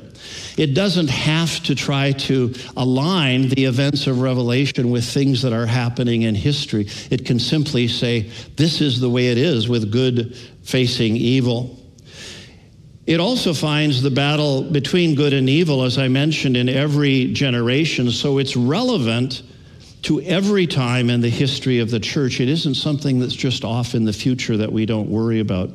It 0.57 0.73
doesn't 0.73 1.09
have 1.09 1.63
to 1.63 1.75
try 1.75 2.11
to 2.11 2.53
align 2.77 3.49
the 3.49 3.65
events 3.65 4.07
of 4.07 4.21
Revelation 4.21 4.91
with 4.91 5.05
things 5.05 5.41
that 5.41 5.53
are 5.53 5.65
happening 5.65 6.23
in 6.23 6.35
history. 6.35 6.87
It 7.09 7.25
can 7.25 7.39
simply 7.39 7.87
say, 7.87 8.29
this 8.55 8.81
is 8.81 8.99
the 8.99 9.09
way 9.09 9.27
it 9.27 9.37
is 9.37 9.67
with 9.67 9.91
good 9.91 10.35
facing 10.63 11.15
evil. 11.15 11.79
It 13.05 13.19
also 13.19 13.53
finds 13.53 14.01
the 14.01 14.11
battle 14.11 14.61
between 14.61 15.15
good 15.15 15.33
and 15.33 15.49
evil, 15.49 15.83
as 15.83 15.97
I 15.97 16.07
mentioned, 16.07 16.55
in 16.55 16.69
every 16.69 17.33
generation, 17.33 18.11
so 18.11 18.37
it's 18.37 18.55
relevant 18.55 19.41
to 20.03 20.21
every 20.21 20.67
time 20.67 21.09
in 21.09 21.21
the 21.21 21.29
history 21.29 21.79
of 21.79 21.89
the 21.89 21.99
church. 21.99 22.39
It 22.41 22.49
isn't 22.49 22.75
something 22.75 23.19
that's 23.19 23.33
just 23.33 23.63
off 23.63 23.95
in 23.95 24.03
the 24.03 24.13
future 24.13 24.57
that 24.57 24.71
we 24.71 24.85
don't 24.85 25.09
worry 25.09 25.39
about. 25.39 25.69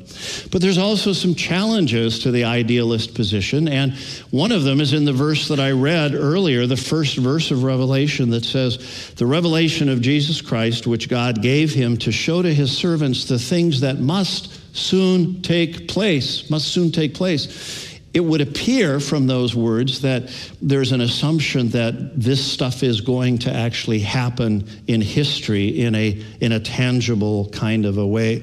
But 0.51 0.61
there's 0.61 0.79
also 0.79 1.13
some 1.13 1.35
challenges 1.35 2.21
to 2.21 2.31
the 2.31 2.45
idealist 2.45 3.15
position, 3.15 3.69
and 3.69 3.95
one 4.31 4.53
of 4.53 4.65
them 4.65 4.81
is 4.81 4.93
in 4.93 5.07
the 5.07 5.13
verse 5.13 5.49
that 5.49 5.59
I 5.59 5.71
read 5.71 6.15
earlier, 6.15 6.67
the 6.67 6.77
first 6.77 7.17
verse 7.17 7.51
of 7.51 7.65
Revelation 7.65 8.31
that 8.31 8.45
says, 8.45 9.13
The 9.17 9.27
revelation 9.27 9.89
of 9.89 10.03
Jesus 10.03 10.43
Christ, 10.43 10.87
which 10.87 11.09
God 11.09 11.41
gave 11.41 11.73
him 11.73 11.97
to 11.99 12.13
show 12.13 12.43
to 12.43 12.53
his 12.53 12.77
servants 12.77 13.25
the 13.25 13.39
things 13.39 13.81
that 13.81 13.99
must 13.99 14.77
soon 14.77 15.41
take 15.41 15.89
place, 15.89 16.51
must 16.51 16.69
soon 16.69 16.93
take 16.93 17.15
place 17.15 17.88
it 18.15 18.21
would 18.21 18.41
appear 18.41 19.01
from 19.01 19.27
those 19.27 19.55
words 19.55 20.01
that 20.01 20.31
there's 20.63 20.93
an 20.93 21.01
assumption 21.01 21.69
that 21.71 22.19
this 22.19 22.45
stuff 22.45 22.83
is 22.83 23.01
going 23.01 23.39
to 23.39 23.53
actually 23.53 24.01
happen 24.01 24.67
in 24.87 25.01
history 25.01 25.81
in 25.81 25.95
a, 25.95 26.25
in 26.41 26.53
a 26.53 26.61
tangible 26.61 27.51
kind 27.51 27.85
of 27.85 27.99
a 27.99 28.07
way. 28.07 28.43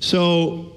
So, 0.00 0.72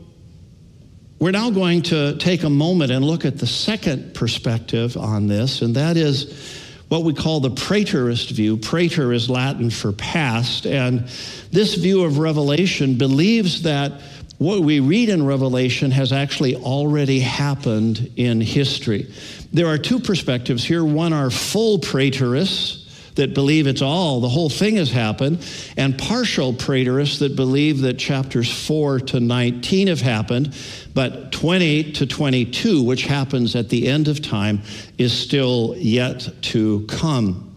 we're 1.21 1.29
now 1.29 1.51
going 1.51 1.83
to 1.83 2.17
take 2.17 2.41
a 2.41 2.49
moment 2.49 2.91
and 2.91 3.05
look 3.05 3.25
at 3.25 3.37
the 3.37 3.45
second 3.45 4.15
perspective 4.15 4.97
on 4.97 5.27
this, 5.27 5.61
and 5.61 5.75
that 5.75 5.95
is 5.95 6.57
what 6.87 7.03
we 7.03 7.13
call 7.13 7.39
the 7.39 7.51
preterist 7.51 8.31
view. 8.31 8.57
Praetor 8.57 9.13
is 9.13 9.29
Latin 9.29 9.69
for 9.69 9.91
past, 9.91 10.65
and 10.65 11.07
this 11.51 11.75
view 11.75 12.03
of 12.05 12.17
Revelation 12.17 12.97
believes 12.97 13.61
that 13.61 14.01
what 14.41 14.61
we 14.61 14.79
read 14.79 15.07
in 15.07 15.23
Revelation 15.23 15.91
has 15.91 16.11
actually 16.11 16.55
already 16.55 17.19
happened 17.19 18.11
in 18.15 18.41
history. 18.41 19.07
There 19.53 19.67
are 19.67 19.77
two 19.77 19.99
perspectives 19.99 20.63
here. 20.63 20.83
One 20.83 21.13
are 21.13 21.29
full 21.29 21.77
preterists 21.77 23.13
that 23.13 23.35
believe 23.35 23.67
it's 23.67 23.83
all, 23.83 24.19
the 24.19 24.29
whole 24.29 24.49
thing 24.49 24.77
has 24.77 24.89
happened, 24.89 25.45
and 25.77 25.95
partial 25.95 26.53
preterists 26.53 27.19
that 27.19 27.35
believe 27.35 27.81
that 27.81 27.99
chapters 27.99 28.51
4 28.65 29.01
to 29.01 29.19
19 29.19 29.89
have 29.89 30.01
happened, 30.01 30.57
but 30.95 31.31
20 31.31 31.91
to 31.91 32.07
22, 32.07 32.81
which 32.81 33.03
happens 33.03 33.55
at 33.55 33.69
the 33.69 33.87
end 33.87 34.07
of 34.07 34.23
time, 34.23 34.63
is 34.97 35.13
still 35.13 35.75
yet 35.77 36.27
to 36.41 36.83
come. 36.87 37.55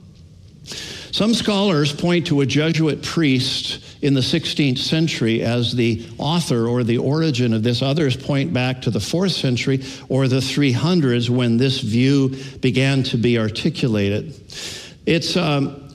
Some 1.12 1.32
scholars 1.32 1.94
point 1.94 2.26
to 2.26 2.40
a 2.40 2.46
Jesuit 2.46 3.02
priest 3.02 3.93
in 4.04 4.12
the 4.12 4.20
16th 4.20 4.76
century 4.76 5.40
as 5.40 5.74
the 5.74 6.06
author 6.18 6.68
or 6.68 6.84
the 6.84 6.98
origin 6.98 7.54
of 7.54 7.62
this. 7.62 7.80
Others 7.80 8.18
point 8.18 8.52
back 8.52 8.82
to 8.82 8.90
the 8.90 8.98
4th 8.98 9.32
century 9.32 9.82
or 10.10 10.28
the 10.28 10.40
300s 10.40 11.30
when 11.30 11.56
this 11.56 11.80
view 11.80 12.36
began 12.60 13.02
to 13.04 13.16
be 13.16 13.38
articulated. 13.38 14.38
It's, 15.06 15.38
um, 15.38 15.88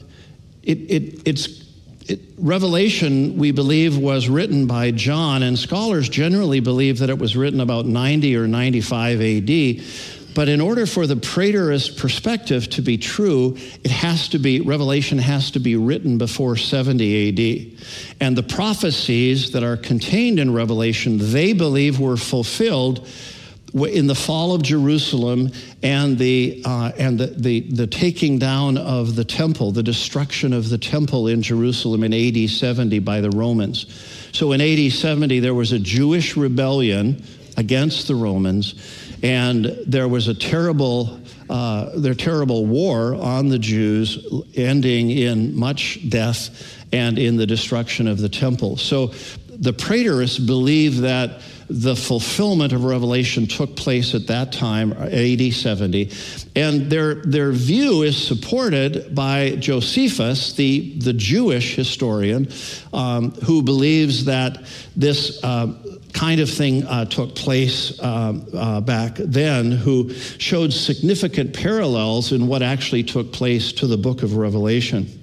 it, 0.64 0.80
it, 0.80 1.28
it's 1.28 1.70
it, 2.08 2.22
Revelation, 2.40 3.38
we 3.38 3.52
believe, 3.52 3.96
was 3.96 4.28
written 4.28 4.66
by 4.66 4.90
John, 4.90 5.44
and 5.44 5.58
scholars 5.58 6.10
generally 6.10 6.62
believe 6.62 6.98
that 7.00 7.12
it 7.12 7.20
was 7.20 7.38
written 7.38 7.62
about 7.62 7.86
90 7.86 8.36
or 8.36 8.48
95 8.48 9.22
AD. 9.22 9.50
But 10.36 10.48
in 10.48 10.62
order 10.62 10.86
for 10.86 11.08
the 11.08 11.16
preterist 11.16 11.98
perspective 11.98 12.70
to 12.72 12.82
be 12.82 12.98
true, 12.98 13.58
it 13.84 13.92
has 13.92 14.30
to 14.30 14.40
be, 14.40 14.62
Revelation 14.62 15.18
has 15.18 15.52
to 15.52 15.60
be 15.60 15.76
written 15.76 16.18
before 16.18 16.56
70 16.56 17.30
AD. 17.30 17.82
And 18.20 18.38
the 18.38 18.44
prophecies 18.44 19.52
that 19.52 19.64
are 19.64 19.78
contained 19.78 20.40
in 20.40 20.54
Revelation, 20.54 21.18
they 21.20 21.54
believe 21.54 22.00
were 22.00 22.18
fulfilled 22.18 23.08
in 23.74 24.08
the 24.08 24.16
fall 24.16 24.54
of 24.54 24.64
Jerusalem 24.64 25.52
and 25.84 26.18
the 26.18 26.62
uh, 26.66 26.92
and 26.98 27.20
the, 27.20 27.28
the, 27.28 27.60
the 27.62 27.88
taking 27.88 28.40
down 28.40 28.78
of 28.78 29.16
the 29.16 29.24
temple, 29.24 29.72
the 29.72 29.84
destruction 29.84 30.54
of 30.54 30.70
the 30.70 30.78
temple 30.78 31.28
in 31.28 31.42
Jerusalem 31.42 32.04
in 32.04 32.14
AD 32.14 32.50
70 32.50 33.00
by 33.00 33.22
the 33.22 33.30
Romans. 33.30 33.86
So 34.32 34.52
in 34.54 34.62
AD 34.62 34.92
70 34.92 35.40
there 35.40 35.54
was 35.54 35.72
a 35.72 35.80
Jewish 35.80 36.36
rebellion 36.36 37.24
against 37.58 38.08
the 38.08 38.16
Romans, 38.16 38.76
and 39.24 39.66
there 39.86 40.08
was 40.08 40.28
a 40.28 40.34
terrible 40.34 41.20
uh, 41.50 41.98
their 41.98 42.14
terrible 42.14 42.68
war 42.68 43.16
on 43.16 43.50
the 43.50 43.58
Jews, 43.58 44.24
ending 44.56 45.10
in 45.10 45.56
much 45.56 46.08
death 46.08 46.78
and 46.92 47.18
in 47.18 47.38
the 47.38 47.48
destruction 47.48 48.08
of 48.08 48.20
the 48.20 48.30
temple. 48.30 48.78
So 48.78 49.08
the 49.48 49.74
preterists 49.74 50.46
believe 50.46 51.02
that 51.02 51.42
the 51.68 51.96
fulfillment 51.96 52.74
of 52.74 52.84
Revelation 52.84 53.46
took 53.46 53.76
place 53.76 54.16
at 54.16 54.28
that 54.28 54.52
time, 54.52 54.92
AD 54.94 55.54
70. 55.54 56.12
And 56.56 56.90
their, 56.90 57.16
their 57.16 57.52
view 57.52 58.02
is 58.02 58.18
supported 58.18 59.14
by 59.14 59.56
Josephus, 59.58 60.54
the, 60.54 60.98
the 61.00 61.14
Jewish 61.14 61.76
historian, 61.76 62.48
um, 62.92 63.32
who 63.32 63.62
believes 63.62 64.26
that 64.26 64.64
this 64.96 65.44
uh, 65.44 65.74
kind 66.14 66.42
of 66.42 66.50
thing 66.50 66.86
uh, 66.86 67.06
took 67.06 67.36
place 67.36 68.00
uh, 68.00 68.34
uh, 68.54 68.82
back 68.82 69.16
then, 69.16 69.72
who 69.72 70.14
showed 70.14 70.74
significant 70.74 71.54
parallels 71.54 72.32
in 72.32 72.48
what 72.48 72.62
actually 72.62 73.04
took 73.04 73.32
place 73.32 73.72
to 73.74 73.88
the 73.88 73.98
book 73.98 74.24
of 74.24 74.36
Revelation. 74.36 75.20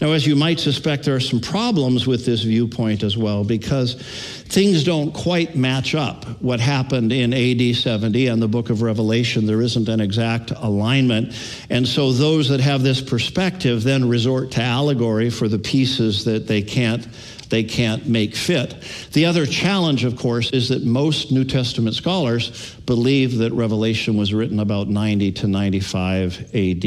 Now, 0.00 0.12
as 0.12 0.26
you 0.26 0.36
might 0.36 0.60
suspect, 0.60 1.04
there 1.04 1.14
are 1.14 1.20
some 1.20 1.40
problems 1.40 2.06
with 2.06 2.26
this 2.26 2.42
viewpoint 2.42 3.02
as 3.02 3.16
well 3.16 3.44
because 3.44 3.94
things 3.94 4.84
don't 4.84 5.12
quite 5.12 5.56
match 5.56 5.94
up. 5.94 6.26
What 6.42 6.60
happened 6.60 7.12
in 7.12 7.32
AD 7.32 7.76
70 7.76 8.26
and 8.26 8.42
the 8.42 8.48
book 8.48 8.68
of 8.68 8.82
Revelation, 8.82 9.46
there 9.46 9.62
isn't 9.62 9.88
an 9.88 10.00
exact 10.00 10.50
alignment. 10.50 11.34
And 11.70 11.88
so 11.88 12.12
those 12.12 12.50
that 12.50 12.60
have 12.60 12.82
this 12.82 13.00
perspective 13.00 13.84
then 13.84 14.06
resort 14.06 14.50
to 14.52 14.62
allegory 14.62 15.30
for 15.30 15.48
the 15.48 15.58
pieces 15.58 16.24
that 16.24 16.46
they 16.46 16.60
can't 16.60 17.06
they 17.48 17.64
can't 17.64 18.06
make 18.06 18.34
fit. 18.34 18.74
The 19.12 19.26
other 19.26 19.46
challenge, 19.46 20.04
of 20.04 20.16
course, 20.16 20.50
is 20.50 20.68
that 20.70 20.84
most 20.84 21.32
New 21.32 21.44
Testament 21.44 21.94
scholars 21.94 22.74
believe 22.86 23.38
that 23.38 23.52
Revelation 23.52 24.16
was 24.16 24.34
written 24.34 24.60
about 24.60 24.88
90 24.88 25.32
to 25.32 25.46
95 25.46 26.54
AD. 26.54 26.80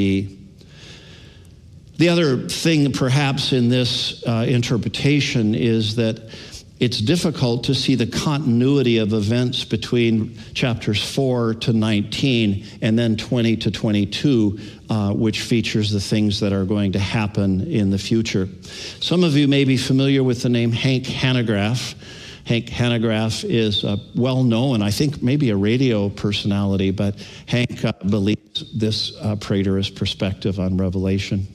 The 2.00 2.08
other 2.10 2.48
thing, 2.48 2.92
perhaps, 2.94 3.52
in 3.52 3.68
this 3.68 4.24
uh, 4.26 4.46
interpretation 4.48 5.54
is 5.54 5.98
that 5.98 6.30
it's 6.80 7.00
difficult 7.00 7.66
to 7.66 7.76
see 7.76 7.96
the 7.96 8.08
continuity 8.08 9.00
of 9.00 9.12
events 9.12 9.66
between 9.66 10.38
chapters 10.54 11.04
4 11.14 11.56
to 11.56 11.74
19 11.74 12.66
and 12.82 12.98
then 12.98 13.18
20 13.18 13.58
to 13.58 13.72
22, 13.72 14.60
uh, 14.90 15.12
which 15.12 15.42
features 15.42 15.92
the 15.92 16.00
things 16.00 16.40
that 16.40 16.54
are 16.54 16.64
going 16.64 16.94
to 16.94 17.00
happen 17.00 17.70
in 17.70 17.90
the 17.90 17.98
future. 17.98 18.48
Some 19.02 19.26
of 19.26 19.36
you 19.36 19.48
may 19.48 19.66
be 19.66 19.76
familiar 19.76 20.24
with 20.24 20.42
the 20.42 20.50
name 20.50 20.72
Hank 20.72 21.04
Hanegraaff. 21.04 21.96
Hank 22.46 22.68
Hanegraaff 22.68 23.44
is 23.48 23.84
well 24.16 24.44
known, 24.44 24.82
I 24.82 24.90
think 24.90 25.22
maybe 25.22 25.50
a 25.50 25.58
radio 25.58 26.10
personality, 26.10 26.92
but 26.92 27.16
Hank 27.46 27.84
uh, 27.84 27.92
believes 28.10 28.74
this 28.74 29.16
uh, 29.18 29.36
perspective 29.36 30.60
on 30.60 30.78
Revelation. 30.78 31.46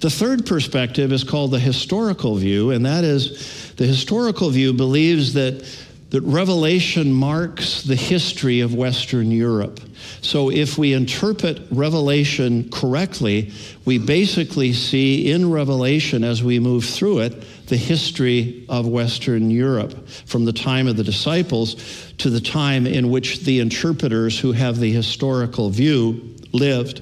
The 0.00 0.10
third 0.10 0.46
perspective 0.46 1.12
is 1.12 1.22
called 1.24 1.50
the 1.50 1.58
historical 1.58 2.36
view, 2.36 2.70
and 2.70 2.86
that 2.86 3.04
is 3.04 3.59
the 3.80 3.86
historical 3.86 4.50
view 4.50 4.74
believes 4.74 5.32
that, 5.32 5.66
that 6.10 6.20
Revelation 6.20 7.10
marks 7.10 7.82
the 7.82 7.96
history 7.96 8.60
of 8.60 8.74
Western 8.74 9.30
Europe. 9.30 9.80
So 10.20 10.50
if 10.50 10.76
we 10.76 10.92
interpret 10.92 11.62
Revelation 11.70 12.68
correctly, 12.70 13.52
we 13.86 13.96
basically 13.96 14.74
see 14.74 15.32
in 15.32 15.50
Revelation, 15.50 16.24
as 16.24 16.44
we 16.44 16.60
move 16.60 16.84
through 16.84 17.20
it, 17.20 17.68
the 17.68 17.78
history 17.78 18.66
of 18.68 18.86
Western 18.86 19.50
Europe 19.50 20.06
from 20.26 20.44
the 20.44 20.52
time 20.52 20.86
of 20.86 20.98
the 20.98 21.04
disciples 21.04 22.12
to 22.18 22.28
the 22.28 22.38
time 22.38 22.86
in 22.86 23.08
which 23.08 23.40
the 23.44 23.60
interpreters 23.60 24.38
who 24.38 24.52
have 24.52 24.78
the 24.78 24.92
historical 24.92 25.70
view 25.70 26.36
lived. 26.52 27.00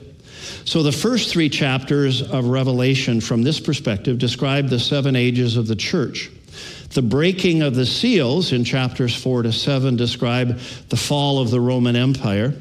So, 0.64 0.84
the 0.84 0.92
first 0.92 1.30
three 1.30 1.48
chapters 1.48 2.22
of 2.22 2.46
Revelation, 2.46 3.20
from 3.20 3.42
this 3.42 3.58
perspective, 3.58 4.18
describe 4.18 4.68
the 4.68 4.78
seven 4.78 5.16
ages 5.16 5.56
of 5.56 5.66
the 5.66 5.74
church. 5.74 6.30
The 6.90 7.02
breaking 7.02 7.62
of 7.62 7.74
the 7.74 7.84
seals 7.84 8.52
in 8.52 8.64
chapters 8.64 9.14
4 9.14 9.42
to 9.42 9.52
7 9.52 9.96
describe 9.96 10.58
the 10.88 10.96
fall 10.96 11.38
of 11.38 11.50
the 11.50 11.60
Roman 11.60 11.96
Empire. 11.96 12.54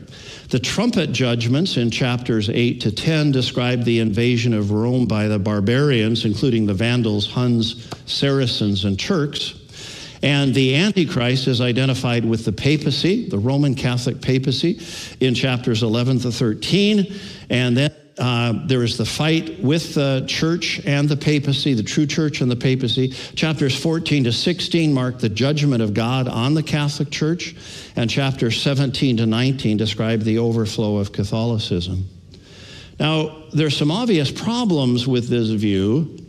The 0.49 0.59
trumpet 0.59 1.11
judgments 1.11 1.77
in 1.77 1.91
chapters 1.91 2.49
8 2.49 2.81
to 2.81 2.91
10 2.91 3.31
describe 3.31 3.83
the 3.83 3.99
invasion 3.99 4.53
of 4.53 4.71
Rome 4.71 5.05
by 5.05 5.27
the 5.27 5.39
barbarians, 5.39 6.25
including 6.25 6.65
the 6.65 6.73
Vandals, 6.73 7.29
Huns, 7.29 7.89
Saracens, 8.05 8.85
and 8.85 8.99
Turks. 8.99 9.55
And 10.23 10.53
the 10.53 10.75
Antichrist 10.75 11.47
is 11.47 11.61
identified 11.61 12.25
with 12.25 12.43
the 12.43 12.51
papacy, 12.51 13.29
the 13.29 13.37
Roman 13.37 13.75
Catholic 13.75 14.21
papacy, 14.21 14.79
in 15.19 15.35
chapters 15.35 15.83
11 15.83 16.19
to 16.19 16.31
13. 16.31 17.13
And 17.49 17.77
then 17.77 17.93
uh, 18.17 18.53
there 18.65 18.83
is 18.83 18.97
the 18.97 19.05
fight 19.05 19.59
with 19.59 19.93
the 19.93 20.25
church 20.27 20.81
and 20.85 21.07
the 21.07 21.17
papacy, 21.17 21.73
the 21.73 21.83
true 21.83 22.07
church 22.07 22.41
and 22.41 22.49
the 22.49 22.55
papacy. 22.55 23.09
Chapters 23.35 23.79
14 23.79 24.23
to 24.23 24.31
16 24.31 24.93
mark 24.93 25.19
the 25.19 25.29
judgment 25.29 25.83
of 25.83 25.93
God 25.93 26.27
on 26.27 26.53
the 26.53 26.63
Catholic 26.63 27.11
Church, 27.11 27.55
and 27.95 28.09
chapters 28.09 28.61
17 28.61 29.17
to 29.17 29.25
19 29.25 29.77
describe 29.77 30.21
the 30.21 30.39
overflow 30.39 30.97
of 30.97 31.11
Catholicism. 31.11 32.07
Now, 32.99 33.43
there's 33.53 33.77
some 33.77 33.91
obvious 33.91 34.31
problems 34.31 35.07
with 35.07 35.27
this 35.27 35.49
view 35.49 36.26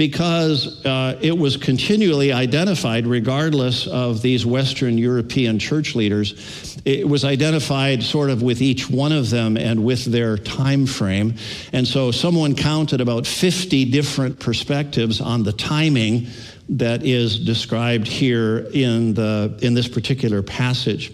because 0.00 0.82
uh, 0.86 1.18
it 1.20 1.36
was 1.36 1.58
continually 1.58 2.32
identified, 2.32 3.06
regardless 3.06 3.86
of 3.86 4.22
these 4.22 4.46
Western 4.46 4.96
European 4.96 5.58
church 5.58 5.94
leaders. 5.94 6.80
It 6.86 7.06
was 7.06 7.22
identified 7.22 8.02
sort 8.02 8.30
of 8.30 8.40
with 8.40 8.62
each 8.62 8.88
one 8.88 9.12
of 9.12 9.28
them 9.28 9.58
and 9.58 9.84
with 9.84 10.06
their 10.06 10.38
time 10.38 10.86
frame. 10.86 11.34
And 11.74 11.86
so 11.86 12.12
someone 12.12 12.54
counted 12.54 13.02
about 13.02 13.26
50 13.26 13.90
different 13.90 14.40
perspectives 14.40 15.20
on 15.20 15.42
the 15.42 15.52
timing 15.52 16.28
that 16.70 17.04
is 17.04 17.38
described 17.38 18.06
here 18.08 18.70
in, 18.72 19.12
the, 19.12 19.58
in 19.60 19.74
this 19.74 19.86
particular 19.86 20.42
passage. 20.42 21.12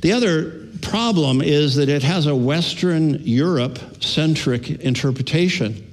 The 0.00 0.12
other 0.12 0.68
problem 0.80 1.42
is 1.42 1.74
that 1.74 1.88
it 1.88 2.04
has 2.04 2.26
a 2.26 2.36
Western 2.36 3.14
Europe 3.24 3.80
centric 4.00 4.70
interpretation 4.70 5.88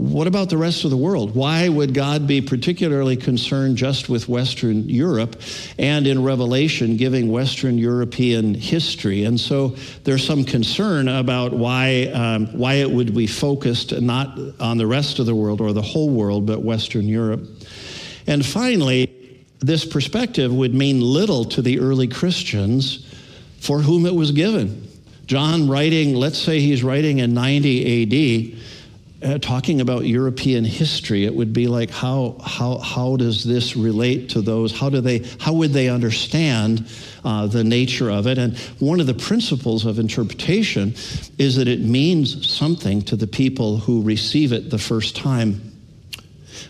what 0.00 0.26
about 0.26 0.48
the 0.48 0.56
rest 0.56 0.84
of 0.84 0.90
the 0.90 0.96
world? 0.96 1.34
Why 1.34 1.68
would 1.68 1.92
God 1.92 2.26
be 2.26 2.40
particularly 2.40 3.18
concerned 3.18 3.76
just 3.76 4.08
with 4.08 4.30
Western 4.30 4.88
Europe 4.88 5.38
and 5.78 6.06
in 6.06 6.22
Revelation 6.22 6.96
giving 6.96 7.30
Western 7.30 7.76
European 7.76 8.54
history? 8.54 9.24
And 9.24 9.38
so 9.38 9.76
there's 10.04 10.24
some 10.24 10.44
concern 10.44 11.06
about 11.06 11.52
why, 11.52 12.06
um, 12.14 12.46
why 12.58 12.76
it 12.76 12.90
would 12.90 13.14
be 13.14 13.26
focused 13.26 13.92
not 14.00 14.38
on 14.58 14.78
the 14.78 14.86
rest 14.86 15.18
of 15.18 15.26
the 15.26 15.34
world 15.34 15.60
or 15.60 15.74
the 15.74 15.82
whole 15.82 16.08
world, 16.08 16.46
but 16.46 16.62
Western 16.62 17.06
Europe. 17.06 17.46
And 18.26 18.44
finally, 18.44 19.44
this 19.58 19.84
perspective 19.84 20.50
would 20.50 20.72
mean 20.72 21.02
little 21.02 21.44
to 21.44 21.60
the 21.60 21.78
early 21.78 22.08
Christians 22.08 23.06
for 23.60 23.80
whom 23.80 24.06
it 24.06 24.14
was 24.14 24.32
given. 24.32 24.88
John 25.26 25.68
writing, 25.68 26.14
let's 26.14 26.38
say 26.38 26.58
he's 26.58 26.82
writing 26.82 27.18
in 27.18 27.34
90 27.34 28.54
AD 28.54 28.60
uh, 29.22 29.38
talking 29.38 29.80
about 29.80 30.06
European 30.06 30.64
history, 30.64 31.24
it 31.24 31.34
would 31.34 31.52
be 31.52 31.66
like 31.66 31.90
how, 31.90 32.36
how, 32.42 32.78
how 32.78 33.16
does 33.16 33.44
this 33.44 33.76
relate 33.76 34.30
to 34.30 34.40
those? 34.40 34.78
How, 34.78 34.88
do 34.88 35.00
they, 35.00 35.26
how 35.38 35.52
would 35.52 35.72
they 35.72 35.88
understand 35.88 36.88
uh, 37.24 37.46
the 37.46 37.62
nature 37.62 38.10
of 38.10 38.26
it? 38.26 38.38
And 38.38 38.56
one 38.78 38.98
of 38.98 39.06
the 39.06 39.14
principles 39.14 39.84
of 39.84 39.98
interpretation 39.98 40.94
is 41.38 41.56
that 41.56 41.68
it 41.68 41.80
means 41.80 42.48
something 42.48 43.02
to 43.02 43.16
the 43.16 43.26
people 43.26 43.76
who 43.76 44.02
receive 44.02 44.52
it 44.52 44.70
the 44.70 44.78
first 44.78 45.16
time. 45.16 45.60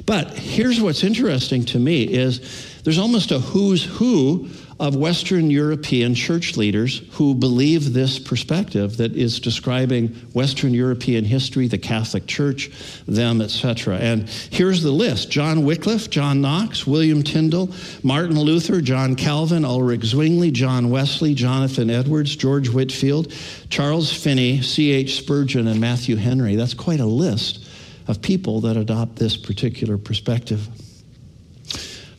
But 0.07 0.31
here's 0.31 0.81
what's 0.81 1.05
interesting 1.05 1.65
to 1.67 1.79
me 1.79 2.03
is 2.03 2.81
there's 2.83 2.99
almost 2.99 3.31
a 3.31 3.39
who's 3.39 3.85
who 3.85 4.49
of 4.81 4.97
Western 4.97 5.51
European 5.51 6.14
church 6.14 6.57
leaders 6.57 7.03
who 7.12 7.35
believe 7.35 7.93
this 7.93 8.19
perspective 8.19 8.97
that 8.97 9.14
is 9.14 9.38
describing 9.38 10.09
Western 10.33 10.73
European 10.73 11.23
history, 11.23 11.69
the 11.69 11.77
Catholic 11.77 12.27
Church, 12.27 12.71
them, 13.07 13.43
etc. 13.43 13.99
And 13.99 14.27
here's 14.51 14.83
the 14.83 14.90
list 14.90 15.31
John 15.31 15.66
Wycliffe, 15.66 16.09
John 16.09 16.40
Knox, 16.40 16.87
William 16.87 17.23
Tyndale, 17.23 17.69
Martin 18.03 18.40
Luther, 18.40 18.81
John 18.81 19.16
Calvin, 19.16 19.66
Ulrich 19.66 20.07
Zwingli, 20.07 20.51
John 20.51 20.88
Wesley, 20.88 21.35
Jonathan 21.35 21.90
Edwards, 21.90 22.35
George 22.35 22.71
Whitefield, 22.71 23.33
Charles 23.69 24.11
Finney, 24.11 24.62
C.H. 24.62 25.19
Spurgeon, 25.19 25.69
and 25.69 25.79
Matthew 25.79 26.16
Henry. 26.16 26.57
That's 26.57 26.75
quite 26.75 27.01
a 27.01 27.07
list 27.07 27.69
of 28.09 28.23
people 28.23 28.62
that 28.62 28.79
adopt 28.79 29.16
this 29.16 29.37
particular 29.37 29.99
perspective. 29.99 30.66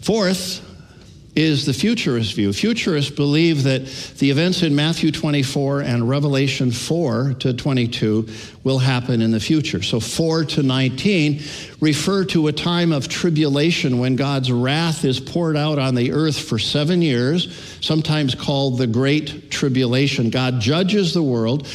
Fourth, 0.02 0.68
is 1.36 1.66
the 1.66 1.74
futurist 1.74 2.34
view. 2.34 2.52
Futurists 2.52 3.12
believe 3.12 3.64
that 3.64 3.86
the 4.18 4.30
events 4.30 4.64
in 4.64 4.76
Matthew 4.76 5.12
24 5.12 5.82
and 5.82 6.10
Revelation 6.10 6.72
4 6.72 7.36
to 7.40 7.54
22 7.54 8.28
will 8.64 8.80
happen 8.80 9.22
in 9.22 9.32
the 9.32 9.40
future. 9.40 9.82
So 9.82 10.02
4 10.02 10.44
to 10.46 10.64
19 10.64 11.42
refer 11.80 12.26
to 12.26 12.48
a 12.48 12.52
time 12.52 12.92
of 12.92 13.08
tribulation 13.08 14.00
when 14.00 14.18
God's 14.18 14.52
wrath 14.52 15.06
is 15.06 15.20
poured 15.22 15.56
out 15.56 15.80
on 15.80 15.96
the 15.96 16.12
earth 16.12 16.38
for 16.38 16.60
seven 16.60 17.02
years, 17.02 17.78
sometimes 17.80 18.36
called 18.36 18.78
the 18.78 18.88
Great 18.88 19.50
Tribulation. 19.50 20.30
God 20.30 20.60
judges 20.60 21.14
the 21.14 21.24
world 21.24 21.66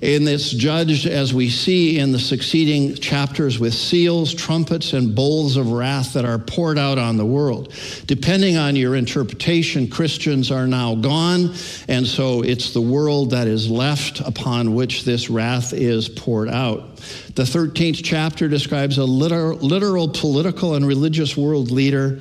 and 0.00 0.28
it's 0.28 0.50
judged, 0.50 1.06
as 1.06 1.34
we 1.34 1.50
see 1.50 1.98
in 1.98 2.12
the 2.12 2.20
succeeding 2.20 2.94
chapters, 2.94 3.58
with 3.58 3.74
seals, 3.74 4.32
trumpets, 4.32 4.92
and 4.92 5.12
bowls 5.12 5.56
of 5.56 5.72
wrath 5.72 6.12
that 6.12 6.24
are 6.24 6.38
poured 6.38 6.78
out 6.78 6.98
on 6.98 7.16
the 7.16 7.26
world. 7.26 7.74
Depending 8.06 8.56
on 8.56 8.76
your 8.76 8.94
interpretation, 8.94 9.88
Christians 9.88 10.52
are 10.52 10.68
now 10.68 10.94
gone, 10.94 11.52
and 11.88 12.06
so 12.06 12.42
it's 12.42 12.72
the 12.72 12.80
world 12.80 13.30
that 13.30 13.48
is 13.48 13.68
left 13.68 14.20
upon 14.20 14.74
which 14.74 15.04
this 15.04 15.28
wrath 15.28 15.72
is 15.72 16.08
poured 16.08 16.48
out. 16.48 16.96
The 17.34 17.42
13th 17.42 18.00
chapter 18.04 18.46
describes 18.48 18.98
a 18.98 19.04
literal, 19.04 19.58
literal 19.58 20.08
political 20.08 20.74
and 20.76 20.86
religious 20.86 21.36
world 21.36 21.72
leader 21.72 22.20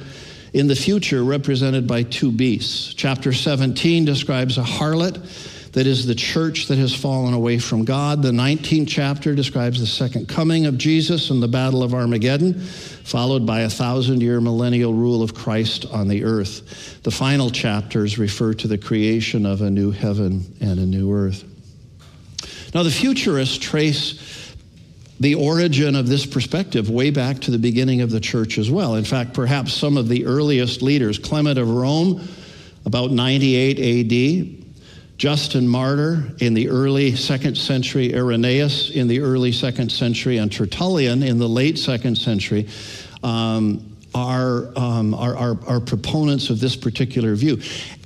in 0.54 0.66
the 0.66 0.76
future 0.76 1.24
represented 1.24 1.86
by 1.86 2.02
two 2.02 2.32
beasts. 2.32 2.96
Chapter 2.96 3.34
17 3.34 4.06
describes 4.06 4.58
a 4.58 4.64
harlot 4.64 5.18
that 5.78 5.86
is 5.86 6.08
the 6.08 6.16
church 6.16 6.66
that 6.70 6.80
has 6.80 6.92
fallen 6.92 7.36
away 7.36 7.60
from 7.60 7.86
God. 7.86 8.24
The 8.24 8.32
19th 8.32 8.88
chapter 8.88 9.36
describes 9.36 9.80
the 9.80 9.86
second 9.86 10.28
coming 10.28 10.66
of 10.66 10.76
Jesus 10.76 11.30
and 11.30 11.42
the 11.42 11.48
Battle 11.48 11.84
of 11.84 11.94
Armageddon, 11.94 12.60
followed 12.60 13.46
by 13.46 13.60
a 13.60 13.70
thousand 13.70 14.22
year 14.22 14.42
millennial 14.42 14.92
rule 14.92 15.22
of 15.22 15.36
Christ 15.36 15.86
on 15.92 16.08
the 16.08 16.24
earth. 16.24 17.04
The 17.04 17.12
final 17.12 17.52
chapters 17.52 18.18
refer 18.18 18.56
to 18.56 18.68
the 18.68 18.80
creation 18.80 19.46
of 19.46 19.62
a 19.62 19.70
new 19.70 19.92
heaven 19.92 20.52
and 20.62 20.80
a 20.80 20.86
new 20.88 21.14
earth. 21.14 21.44
Now, 22.74 22.82
the 22.82 22.90
futurists 22.90 23.60
trace 23.60 24.56
the 25.20 25.36
origin 25.36 25.96
of 25.96 26.08
this 26.08 26.26
perspective 26.26 26.90
way 26.90 27.12
back 27.12 27.42
to 27.42 27.52
the 27.52 27.60
beginning 27.60 28.02
of 28.02 28.10
the 28.10 28.20
church 28.20 28.58
as 28.58 28.72
well. 28.72 28.96
In 28.96 29.06
fact, 29.06 29.36
perhaps 29.36 29.76
some 29.76 29.96
of 29.96 30.08
the 30.08 30.26
earliest 30.26 30.82
leaders, 30.82 31.20
Clement 31.20 31.60
of 31.60 31.70
Rome, 31.70 32.28
about 32.84 33.12
98 33.12 33.78
AD, 33.78 34.67
Justin 35.18 35.68
Martyr 35.68 36.24
in 36.40 36.54
the 36.54 36.70
early 36.70 37.16
second 37.16 37.58
century, 37.58 38.14
Irenaeus 38.14 38.92
in 38.92 39.08
the 39.08 39.22
early 39.22 39.52
second 39.52 39.92
century, 39.92 40.38
and 40.38 40.52
Tertullian 40.52 41.24
in 41.24 41.40
the 41.40 41.50
late 41.50 41.80
second 41.80 42.18
century 42.18 42.68
um, 43.24 43.98
are, 44.14 44.68
um, 44.78 45.16
are, 45.16 45.36
are, 45.36 45.58
are 45.68 45.80
proponents 45.80 46.52
of 46.52 46.60
this 46.60 46.76
particular 46.76 47.34
view. 47.34 47.60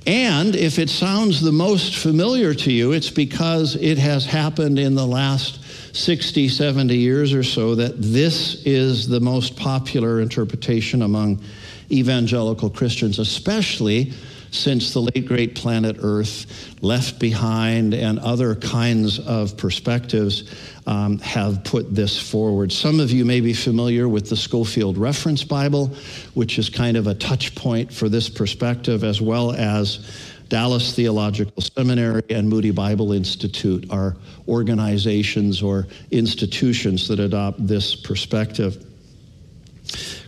And 0.06 0.56
if 0.56 0.78
it 0.78 0.88
sounds 0.88 1.42
the 1.42 1.52
most 1.52 1.96
familiar 1.96 2.54
to 2.54 2.72
you, 2.72 2.92
it's 2.92 3.10
because 3.10 3.76
it 3.76 3.98
has 3.98 4.24
happened 4.24 4.78
in 4.78 4.94
the 4.94 5.06
last 5.06 5.60
60, 5.94 6.48
70 6.48 6.96
years 6.96 7.34
or 7.34 7.42
so 7.42 7.74
that 7.74 8.00
this 8.00 8.64
is 8.64 9.06
the 9.06 9.20
most 9.20 9.54
popular 9.56 10.22
interpretation 10.22 11.02
among 11.02 11.42
evangelical 11.90 12.70
Christians, 12.70 13.18
especially 13.18 14.14
since 14.52 14.92
the 14.92 15.00
late 15.00 15.26
great 15.26 15.54
planet 15.54 15.96
Earth, 16.00 16.76
Left 16.82 17.18
Behind, 17.18 17.94
and 17.94 18.18
other 18.20 18.54
kinds 18.54 19.18
of 19.18 19.56
perspectives 19.56 20.54
um, 20.86 21.18
have 21.18 21.64
put 21.64 21.94
this 21.94 22.20
forward. 22.20 22.70
Some 22.70 23.00
of 23.00 23.10
you 23.10 23.24
may 23.24 23.40
be 23.40 23.54
familiar 23.54 24.08
with 24.08 24.28
the 24.28 24.36
Scofield 24.36 24.98
Reference 24.98 25.42
Bible, 25.42 25.88
which 26.34 26.58
is 26.58 26.68
kind 26.68 26.96
of 26.96 27.06
a 27.06 27.14
touch 27.14 27.54
point 27.54 27.92
for 27.92 28.08
this 28.08 28.28
perspective, 28.28 29.04
as 29.04 29.20
well 29.20 29.52
as 29.52 30.06
Dallas 30.50 30.94
Theological 30.94 31.62
Seminary 31.62 32.22
and 32.28 32.46
Moody 32.46 32.72
Bible 32.72 33.12
Institute 33.12 33.86
are 33.90 34.16
organizations 34.46 35.62
or 35.62 35.86
institutions 36.10 37.08
that 37.08 37.20
adopt 37.20 37.66
this 37.66 37.96
perspective. 37.96 38.84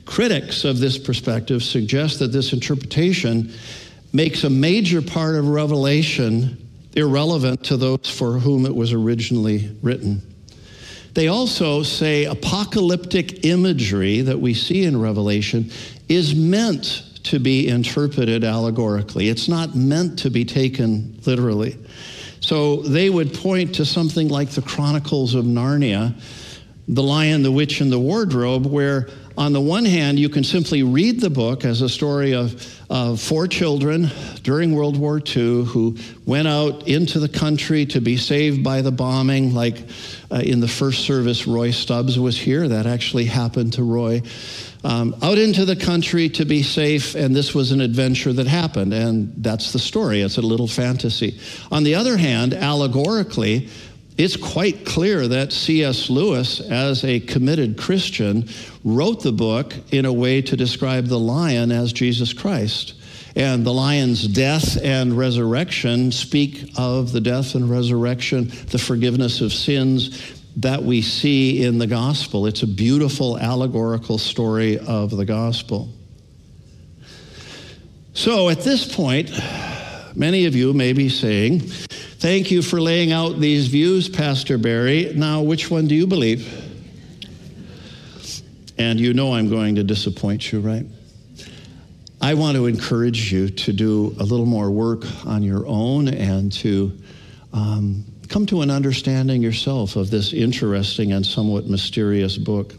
Critics 0.07 0.65
of 0.65 0.79
this 0.79 0.97
perspective 0.97 1.63
suggest 1.63 2.21
that 2.21 2.29
this 2.29 2.55
interpretation 2.55 3.53
makes 4.15 4.45
a 4.45 4.51
major 4.51 5.03
part 5.03 5.35
of 5.35 5.49
Revelation 5.49 6.57
irrelevant 6.95 7.65
to 7.65 7.77
those 7.77 8.09
for 8.09 8.39
whom 8.39 8.65
it 8.65 8.75
was 8.75 8.93
originally 8.93 9.77
written. 9.83 10.23
They 11.15 11.29
also 11.29 11.83
say 11.83 12.25
apocalyptic 12.25 13.45
imagery 13.45 14.21
that 14.23 14.41
we 14.41 14.55
see 14.55 14.85
in 14.85 15.01
Revelation 15.01 15.71
is 16.09 16.35
meant 16.35 17.03
to 17.25 17.41
be 17.41 17.69
interpreted 17.69 18.45
allegorically. 18.45 19.29
It's 19.29 19.49
not 19.49 19.75
meant 19.75 20.19
to 20.21 20.31
be 20.31 20.45
taken 20.45 21.19
literally. 21.27 21.77
So 22.41 22.83
they 22.83 23.11
would 23.11 23.35
point 23.35 23.75
to 23.77 23.85
something 23.85 24.29
like 24.29 24.51
the 24.51 24.63
Chronicles 24.63 25.35
of 25.35 25.45
Narnia, 25.45 26.15
The 26.87 27.03
Lion, 27.03 27.43
the 27.43 27.51
Witch, 27.51 27.81
and 27.81 27.91
the 27.91 27.99
Wardrobe, 27.99 28.67
where 28.67 29.09
on 29.37 29.53
the 29.53 29.61
one 29.61 29.85
hand, 29.85 30.19
you 30.19 30.29
can 30.29 30.45
simply 30.45 30.85
read 30.85 31.21
the 31.21 31.31
book 31.31 31.65
as 31.65 31.83
a 31.83 31.89
story 31.89 32.35
of, 32.35 32.55
of 32.89 33.21
four 33.21 33.49
children 33.49 34.11
during 34.43 34.75
World 34.75 34.97
War 34.97 35.19
II 35.19 35.65
who 35.65 35.97
went 36.25 36.47
out 36.47 36.87
into 36.87 37.19
the 37.19 37.29
country 37.29 37.85
to 37.87 38.01
be 38.01 38.17
saved 38.17 38.63
by 38.63 38.81
the 38.81 38.93
bombing, 38.93 39.53
like 39.53 39.83
uh, 40.31 40.37
in 40.37 40.61
the 40.61 40.69
first 40.69 41.05
service, 41.05 41.49
Roy 41.49 41.73
Stubbs 41.73 42.17
was 42.17 42.39
here. 42.39 42.69
That 42.69 42.87
actually 42.87 43.25
happened 43.25 43.73
to 43.73 43.83
Roy. 43.83 44.23
Um, 44.85 45.17
out 45.23 45.39
into 45.39 45.65
the 45.65 45.77
country 45.77 46.29
to 46.29 46.45
be 46.45 46.63
safe, 46.63 47.17
and 47.17 47.35
this 47.35 47.55
was 47.55 47.73
an 47.73 47.81
adventure 47.81 48.33
that 48.35 48.47
happened, 48.47 48.93
and 48.93 49.33
that's 49.39 49.73
the 49.73 49.79
story. 49.79 50.21
It's 50.21 50.37
a 50.37 50.43
little 50.43 50.69
fantasy. 50.69 51.41
On 51.73 51.83
the 51.83 51.95
other 51.97 52.17
hand, 52.19 52.55
allegorically, 52.55 53.69
it's 54.17 54.37
quite 54.37 54.87
clear 54.87 55.27
that 55.27 55.53
C.S. 55.53 56.09
Lewis, 56.09 56.61
as 56.61 57.05
a 57.05 57.19
committed 57.21 57.77
Christian, 57.77 58.49
wrote 58.85 59.23
the 59.23 59.33
book 59.33 59.75
in 59.91 60.05
a 60.05 60.13
way 60.13 60.41
to 60.43 60.57
describe 60.57 61.07
the 61.07 61.19
lion 61.19 61.73
as 61.73 61.93
Jesus 61.93 62.33
Christ. 62.33 62.95
And 63.37 63.67
the 63.67 63.73
lion's 63.73 64.29
death 64.29 64.79
and 64.81 65.19
resurrection 65.19 66.13
speak 66.13 66.71
of 66.77 67.11
the 67.11 67.21
death 67.21 67.57
and 67.57 67.69
resurrection, 67.69 68.53
the 68.69 68.79
forgiveness 68.79 69.41
of 69.41 69.53
sins 69.53 70.43
that 70.57 70.83
we 70.83 71.03
see 71.03 71.65
in 71.65 71.79
the 71.79 71.87
gospel. 71.89 72.47
It's 72.47 72.63
a 72.63 72.69
beautiful 72.69 73.37
allegorical 73.39 74.19
story 74.19 74.79
of 74.79 75.11
the 75.11 75.25
gospel. 75.25 75.89
So 78.13 78.49
at 78.49 78.61
this 78.61 78.95
point, 78.95 79.33
many 80.15 80.47
of 80.47 80.55
you 80.55 80.73
may 80.73 80.93
be 80.93 81.09
saying, 81.09 81.63
Thank 82.25 82.51
you 82.51 82.63
for 82.63 82.81
laying 82.81 83.13
out 83.13 83.39
these 83.39 83.67
views, 83.67 84.09
Pastor 84.09 84.57
Barry. 84.57 85.13
Now, 85.15 85.43
which 85.43 85.71
one 85.71 85.89
do 85.89 85.95
you 85.95 86.07
believe? 86.07 86.49
And 88.79 88.99
you 88.99 89.13
know 89.13 89.35
I'm 89.35 89.51
going 89.51 89.75
to 89.75 89.85
disappoint 89.85 90.51
you, 90.51 90.61
right? 90.61 90.87
I 92.23 92.33
want 92.33 92.57
to 92.57 92.65
encourage 92.65 93.31
you 93.31 93.51
to 93.51 93.75
do 93.75 94.17
a 94.19 94.25
little 94.25 94.47
more 94.47 94.71
work 94.71 95.05
on 95.27 95.43
your 95.43 95.67
own 95.67 96.09
and 96.09 96.51
to 96.53 96.99
um, 97.53 98.07
come 98.31 98.47
to 98.47 98.63
an 98.63 98.71
understanding 98.71 99.43
yourself 99.43 99.95
of 99.95 100.09
this 100.09 100.33
interesting 100.33 101.13
and 101.13 101.27
somewhat 101.27 101.67
mysterious 101.67 102.39
book. 102.39 102.75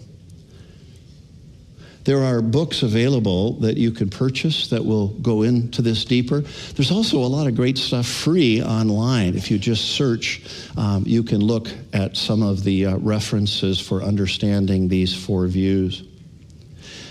There 2.06 2.24
are 2.24 2.39
books 2.44 2.84
available 2.84 3.54
that 3.62 3.78
you 3.78 3.91
can 3.91 4.10
purchase 4.10 4.68
that 4.70 4.86
will 4.86 5.08
go 5.08 5.41
into 5.41 5.82
this 5.82 6.06
deeper. 6.06 6.41
There's 6.41 6.91
also 6.91 7.18
a 7.18 7.26
lot 7.26 7.48
of 7.48 7.56
great 7.56 7.80
stuff 7.80 8.06
free 8.06 8.62
online. 8.62 9.36
If 9.36 9.50
you 9.50 9.58
just 9.58 9.96
search, 9.96 10.44
um, 10.78 11.04
you 11.08 11.24
can 11.24 11.41
look 11.41 11.68
at 11.94 12.15
some 12.15 12.44
of 12.44 12.63
the 12.63 12.86
uh, 12.86 12.98
references 12.98 13.80
for 13.80 14.04
understanding 14.04 14.88
these 14.88 15.15
four 15.15 15.48
views. 15.48 16.04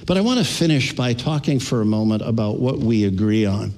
But 0.07 0.17
I 0.17 0.21
want 0.21 0.39
to 0.39 0.45
finish 0.45 0.95
by 0.95 1.13
talking 1.13 1.59
for 1.59 1.81
a 1.81 1.85
moment 1.85 2.23
about 2.23 2.61
what 2.61 2.79
we 2.79 3.05
agree 3.05 3.47
on. 3.47 3.75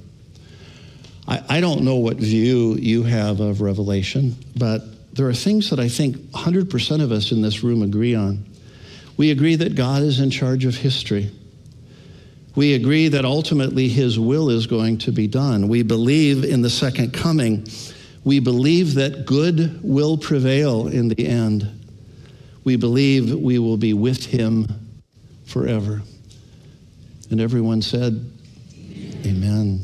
I, 1.26 1.42
I 1.48 1.61
don't 1.62 1.83
know 1.83 1.96
what 1.96 2.18
view 2.18 2.74
you 2.74 3.05
have 3.05 3.40
of 3.40 3.62
Revelation, 3.62 4.37
but 4.55 5.14
there 5.14 5.26
are 5.26 5.35
things 5.35 5.70
that 5.70 5.81
I 5.81 5.88
think 5.88 6.16
100% 6.33 7.02
of 7.02 7.11
us 7.11 7.33
in 7.33 7.40
this 7.40 7.62
room 7.62 7.81
agree 7.81 8.14
on. 8.14 8.44
We 9.16 9.31
agree 9.31 9.57
that 9.57 9.74
God 9.74 10.02
is 10.02 10.20
in 10.20 10.31
charge 10.31 10.64
of 10.64 10.76
history. 10.76 11.31
We 12.55 12.74
agree 12.74 13.09
that 13.09 13.24
ultimately 13.24 13.88
his 13.88 14.18
will 14.18 14.50
is 14.50 14.66
going 14.66 14.98
to 14.98 15.12
be 15.12 15.26
done. 15.26 15.68
We 15.68 15.83
believe 15.83 16.44
in 16.44 16.62
the 16.62 16.70
second 16.70 17.12
coming. 17.12 17.66
We 18.24 18.40
believe 18.40 18.94
that 18.94 19.26
good 19.26 19.81
will 19.83 20.16
prevail 20.16 20.88
in 20.88 21.09
the 21.09 21.26
end. 21.26 21.70
We 22.64 22.76
believe 22.76 23.33
we 23.33 23.59
will 23.59 23.76
be 23.76 23.92
with 23.92 24.24
him 24.24 24.66
forever. 25.44 26.02
And 27.31 27.40
everyone 27.40 27.83
said, 27.83 28.33
Amen. 29.24 29.81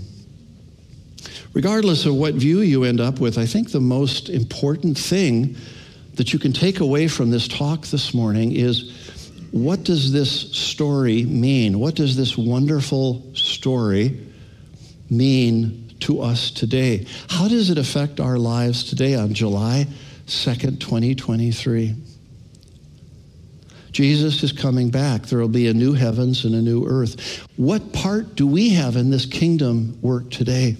Regardless 1.52 2.06
of 2.06 2.14
what 2.14 2.34
view 2.34 2.60
you 2.60 2.84
end 2.84 3.00
up 3.00 3.20
with, 3.20 3.36
I 3.36 3.44
think 3.44 3.70
the 3.70 3.80
most 3.80 4.30
important 4.30 4.96
thing 4.96 5.56
that 6.14 6.32
you 6.32 6.38
can 6.38 6.52
take 6.52 6.80
away 6.80 7.08
from 7.08 7.30
this 7.30 7.46
talk 7.48 7.86
this 7.86 8.14
morning 8.14 8.52
is 8.52 9.01
what 9.52 9.84
does 9.84 10.12
this 10.12 10.52
story 10.52 11.24
mean? 11.24 11.78
What 11.78 11.94
does 11.94 12.16
this 12.16 12.36
wonderful 12.36 13.34
story 13.34 14.18
mean 15.10 15.94
to 16.00 16.22
us 16.22 16.50
today? 16.50 17.06
How 17.28 17.48
does 17.48 17.70
it 17.70 17.78
affect 17.78 18.18
our 18.18 18.38
lives 18.38 18.82
today 18.82 19.14
on 19.14 19.34
July 19.34 19.86
2nd, 20.26 20.80
2023? 20.80 21.94
Jesus 23.92 24.42
is 24.42 24.52
coming 24.52 24.88
back. 24.88 25.26
There 25.26 25.38
will 25.38 25.48
be 25.48 25.68
a 25.68 25.74
new 25.74 25.92
heavens 25.92 26.46
and 26.46 26.54
a 26.54 26.62
new 26.62 26.86
earth. 26.86 27.46
What 27.56 27.92
part 27.92 28.34
do 28.36 28.46
we 28.46 28.70
have 28.70 28.96
in 28.96 29.10
this 29.10 29.26
kingdom 29.26 29.98
work 30.00 30.30
today? 30.30 30.76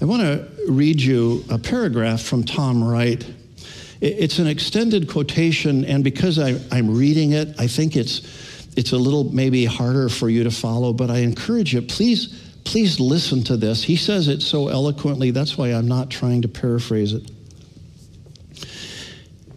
I 0.00 0.04
want 0.04 0.20
to 0.22 0.46
read 0.68 1.00
you 1.00 1.42
a 1.50 1.58
paragraph 1.58 2.20
from 2.20 2.44
Tom 2.44 2.84
Wright. 2.84 3.26
It's 4.00 4.38
an 4.38 4.46
extended 4.46 5.08
quotation, 5.08 5.84
and 5.84 6.04
because 6.04 6.38
I, 6.38 6.50
am 6.70 6.96
reading 6.96 7.32
it, 7.32 7.58
I 7.58 7.66
think 7.66 7.96
it's, 7.96 8.22
it's 8.76 8.92
a 8.92 8.96
little 8.96 9.24
maybe 9.24 9.64
harder 9.64 10.08
for 10.08 10.28
you 10.28 10.44
to 10.44 10.52
follow, 10.52 10.92
but 10.92 11.10
I 11.10 11.18
encourage 11.18 11.74
you, 11.74 11.82
please, 11.82 12.28
please 12.64 13.00
listen 13.00 13.42
to 13.44 13.56
this. 13.56 13.82
He 13.82 13.96
says 13.96 14.28
it 14.28 14.40
so 14.40 14.68
eloquently, 14.68 15.32
that's 15.32 15.58
why 15.58 15.68
I'm 15.70 15.88
not 15.88 16.10
trying 16.10 16.42
to 16.42 16.48
paraphrase 16.48 17.12
it. 17.12 17.28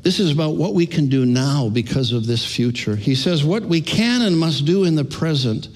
This 0.01 0.19
is 0.19 0.31
about 0.31 0.55
what 0.55 0.73
we 0.73 0.87
can 0.87 1.09
do 1.09 1.25
now 1.27 1.69
because 1.69 2.11
of 2.11 2.25
this 2.25 2.43
future. 2.43 2.95
He 2.95 3.13
says, 3.13 3.43
What 3.43 3.61
we 3.61 3.81
can 3.81 4.23
and 4.23 4.37
must 4.39 4.65
do 4.65 4.83
in 4.83 4.95
the 4.95 5.05
present, 5.05 5.67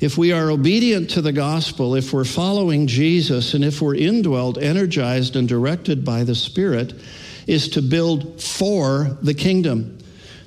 if 0.00 0.16
we 0.16 0.30
are 0.30 0.50
obedient 0.50 1.10
to 1.10 1.20
the 1.20 1.32
gospel, 1.32 1.96
if 1.96 2.12
we're 2.12 2.24
following 2.24 2.86
Jesus, 2.86 3.54
and 3.54 3.64
if 3.64 3.82
we're 3.82 3.94
indwelled, 3.94 4.62
energized, 4.62 5.34
and 5.34 5.48
directed 5.48 6.04
by 6.04 6.22
the 6.22 6.34
Spirit, 6.36 6.94
is 7.46 7.68
to 7.70 7.82
build 7.82 8.42
for 8.42 9.16
the 9.22 9.34
kingdom. 9.34 9.98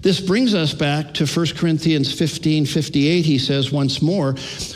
This 0.01 0.19
brings 0.19 0.53
us 0.53 0.73
back 0.73 1.15
to 1.15 1.25
1 1.25 1.47
Corinthians 1.57 2.13
15 2.13 2.65
58. 2.67 3.25
He 3.25 3.39
says 3.39 3.71
once 3.71 4.01
more, 4.01 4.33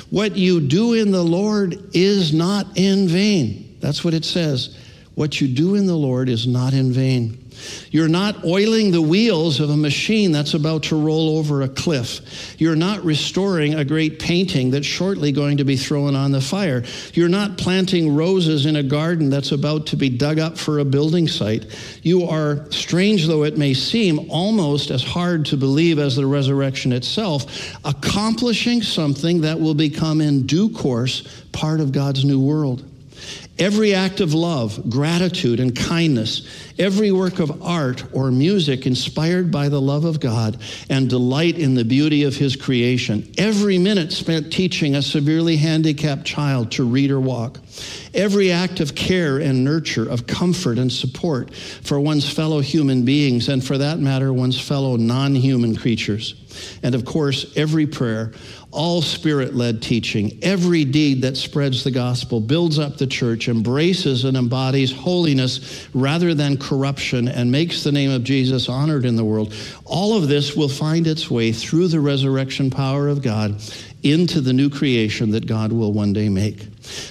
What 0.09 0.35
you 0.35 0.59
do 0.59 0.93
in 0.93 1.11
the 1.11 1.23
Lord 1.23 1.79
is 1.93 2.33
not 2.33 2.65
in 2.77 3.07
vain. 3.07 3.77
That's 3.79 4.03
what 4.03 4.13
it 4.13 4.25
says. 4.25 4.75
What 5.15 5.39
you 5.39 5.47
do 5.47 5.75
in 5.75 5.85
the 5.85 5.95
Lord 5.95 6.29
is 6.29 6.47
not 6.47 6.73
in 6.73 6.91
vain. 6.91 7.48
You're 7.91 8.07
not 8.07 8.43
oiling 8.43 8.91
the 8.91 9.01
wheels 9.01 9.59
of 9.59 9.69
a 9.69 9.77
machine 9.77 10.31
that's 10.31 10.53
about 10.53 10.83
to 10.83 10.99
roll 10.99 11.37
over 11.37 11.61
a 11.61 11.69
cliff. 11.69 12.55
You're 12.59 12.75
not 12.75 13.03
restoring 13.03 13.75
a 13.75 13.85
great 13.85 14.19
painting 14.19 14.71
that's 14.71 14.85
shortly 14.85 15.31
going 15.31 15.57
to 15.57 15.63
be 15.63 15.75
thrown 15.75 16.15
on 16.15 16.31
the 16.31 16.41
fire. 16.41 16.83
You're 17.13 17.29
not 17.29 17.57
planting 17.57 18.15
roses 18.15 18.65
in 18.65 18.75
a 18.75 18.83
garden 18.83 19.29
that's 19.29 19.51
about 19.51 19.87
to 19.87 19.95
be 19.95 20.09
dug 20.09 20.39
up 20.39 20.57
for 20.57 20.79
a 20.79 20.85
building 20.85 21.27
site. 21.27 21.65
You 22.03 22.23
are, 22.25 22.69
strange 22.71 23.27
though 23.27 23.43
it 23.43 23.57
may 23.57 23.73
seem, 23.73 24.29
almost 24.29 24.91
as 24.91 25.03
hard 25.03 25.45
to 25.47 25.57
believe 25.57 25.99
as 25.99 26.15
the 26.15 26.25
resurrection 26.25 26.91
itself, 26.91 27.77
accomplishing 27.85 28.81
something 28.81 29.41
that 29.41 29.59
will 29.59 29.75
become 29.75 30.21
in 30.21 30.45
due 30.45 30.69
course 30.69 31.43
part 31.51 31.79
of 31.79 31.91
God's 31.91 32.23
new 32.25 32.39
world. 32.39 32.88
Every 33.59 33.93
act 33.93 34.21
of 34.21 34.33
love, 34.33 34.89
gratitude, 34.89 35.59
and 35.59 35.75
kindness, 35.75 36.47
every 36.79 37.11
work 37.11 37.39
of 37.39 37.61
art 37.61 38.05
or 38.13 38.31
music 38.31 38.87
inspired 38.87 39.51
by 39.51 39.67
the 39.67 39.81
love 39.81 40.05
of 40.05 40.21
God 40.21 40.57
and 40.89 41.09
delight 41.09 41.59
in 41.59 41.75
the 41.75 41.83
beauty 41.83 42.23
of 42.23 42.37
His 42.37 42.55
creation, 42.55 43.29
every 43.37 43.77
minute 43.77 44.13
spent 44.13 44.53
teaching 44.53 44.95
a 44.95 45.01
severely 45.01 45.57
handicapped 45.57 46.23
child 46.23 46.71
to 46.71 46.85
read 46.85 47.11
or 47.11 47.19
walk, 47.19 47.59
every 48.13 48.49
act 48.49 48.79
of 48.79 48.95
care 48.95 49.39
and 49.39 49.65
nurture, 49.65 50.09
of 50.09 50.25
comfort 50.25 50.77
and 50.77 50.89
support 50.89 51.53
for 51.53 51.99
one's 51.99 52.31
fellow 52.31 52.61
human 52.61 53.03
beings, 53.03 53.49
and 53.49 53.61
for 53.61 53.77
that 53.77 53.99
matter, 53.99 54.31
one's 54.31 54.59
fellow 54.59 54.95
non 54.95 55.35
human 55.35 55.75
creatures. 55.75 56.35
And 56.81 56.95
of 56.95 57.03
course, 57.03 57.57
every 57.57 57.87
prayer, 57.87 58.31
all 58.71 59.01
spirit 59.01 59.55
led 59.55 59.81
teaching, 59.81 60.37
every 60.43 60.85
deed 60.85 61.23
that 61.23 61.35
spreads 61.35 61.83
the 61.83 61.91
gospel, 61.91 62.39
builds 62.39 62.77
up 62.77 62.97
the 62.97 63.07
church, 63.07 63.47
embraces 63.47 64.25
and 64.25 64.37
embodies 64.37 64.91
holiness 64.91 65.87
rather 65.93 66.35
than 66.35 66.57
corruption, 66.57 67.27
and 67.27 67.51
makes 67.51 67.83
the 67.83 67.91
name 67.91 68.11
of 68.11 68.23
Jesus 68.23 68.69
honored 68.69 69.05
in 69.05 69.15
the 69.15 69.25
world. 69.25 69.55
All 69.85 70.15
of 70.15 70.27
this 70.27 70.55
will 70.55 70.69
find 70.69 71.07
its 71.07 71.31
way 71.31 71.51
through 71.51 71.87
the 71.87 71.99
resurrection 71.99 72.69
power 72.69 73.07
of 73.07 73.23
God 73.23 73.59
into 74.03 74.39
the 74.39 74.53
new 74.53 74.69
creation 74.69 75.31
that 75.31 75.47
God 75.47 75.73
will 75.73 75.91
one 75.91 76.13
day 76.13 76.29
make. 76.29 76.67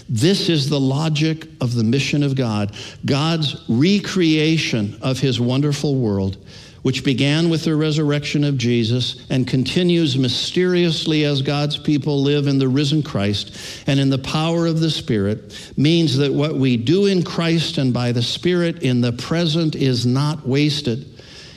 This 0.09 0.49
is 0.49 0.68
the 0.71 0.81
logic 0.81 1.47
of 1.61 1.75
the 1.75 1.85
mission 1.85 2.23
of 2.23 2.35
God 2.35 2.75
God's 3.05 3.64
recreation 3.68 4.97
of 5.03 5.18
his 5.18 5.40
wonderful 5.40 5.97
world 5.97 6.38
which 6.83 7.05
began 7.05 7.51
with 7.51 7.64
the 7.64 7.75
resurrection 7.75 8.45
of 8.45 8.57
Jesus 8.57 9.27
and 9.31 9.47
continues 9.47 10.17
mysteriously 10.17 11.25
as 11.25 11.43
God's 11.43 11.77
people 11.77 12.23
live 12.23 12.47
in 12.47 12.59
the 12.59 12.69
risen 12.69 13.03
Christ 13.03 13.85
and 13.87 13.99
in 13.99 14.11
the 14.11 14.19
power 14.19 14.67
of 14.67 14.81
the 14.81 14.91
Spirit, 14.91 15.73
means 15.77 16.17
that 16.19 16.33
what 16.33 16.55
we 16.55 16.77
do 16.77 17.07
in 17.07 17.23
Christ 17.23 17.79
and 17.79 17.93
by 17.93 18.12
the 18.12 18.23
Spirit 18.23 18.83
in 18.83 19.01
the 19.01 19.12
present 19.12 19.75
is 19.75 20.07
not 20.07 20.47
wasted. 20.47 21.07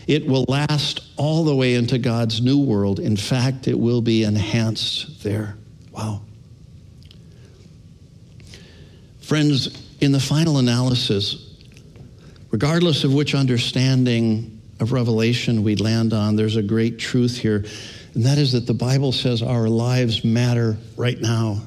It 0.08 0.26
will 0.26 0.46
last 0.48 1.02
all 1.18 1.44
the 1.44 1.56
way 1.56 1.76
into 1.76 1.98
God's 1.98 2.42
new 2.42 2.60
world. 2.60 3.00
In 3.00 3.16
fact, 3.16 3.68
it 3.68 3.80
will 3.80 4.02
be 4.02 4.24
enhanced 4.24 5.24
there. 5.24 5.56
Wow. 5.92 6.22
Friends, 9.22 9.82
in 10.02 10.12
the 10.12 10.20
final 10.20 10.58
analysis, 10.58 11.56
regardless 12.50 13.04
of 13.04 13.14
which 13.14 13.36
understanding 13.36 14.61
of 14.82 14.92
Revelation 14.92 15.64
we 15.64 15.76
land 15.76 16.12
on, 16.12 16.36
there's 16.36 16.58
a 16.58 16.64
great 16.64 17.00
truth 17.00 17.38
here, 17.38 17.64
and 18.14 18.26
that 18.26 18.38
is 18.38 18.52
that 18.52 18.68
the 18.68 18.74
Bible 18.74 19.12
says 19.12 19.42
our 19.42 19.70
lives 19.70 20.26
matter 20.26 20.78
right 20.98 21.20
now 21.20 21.62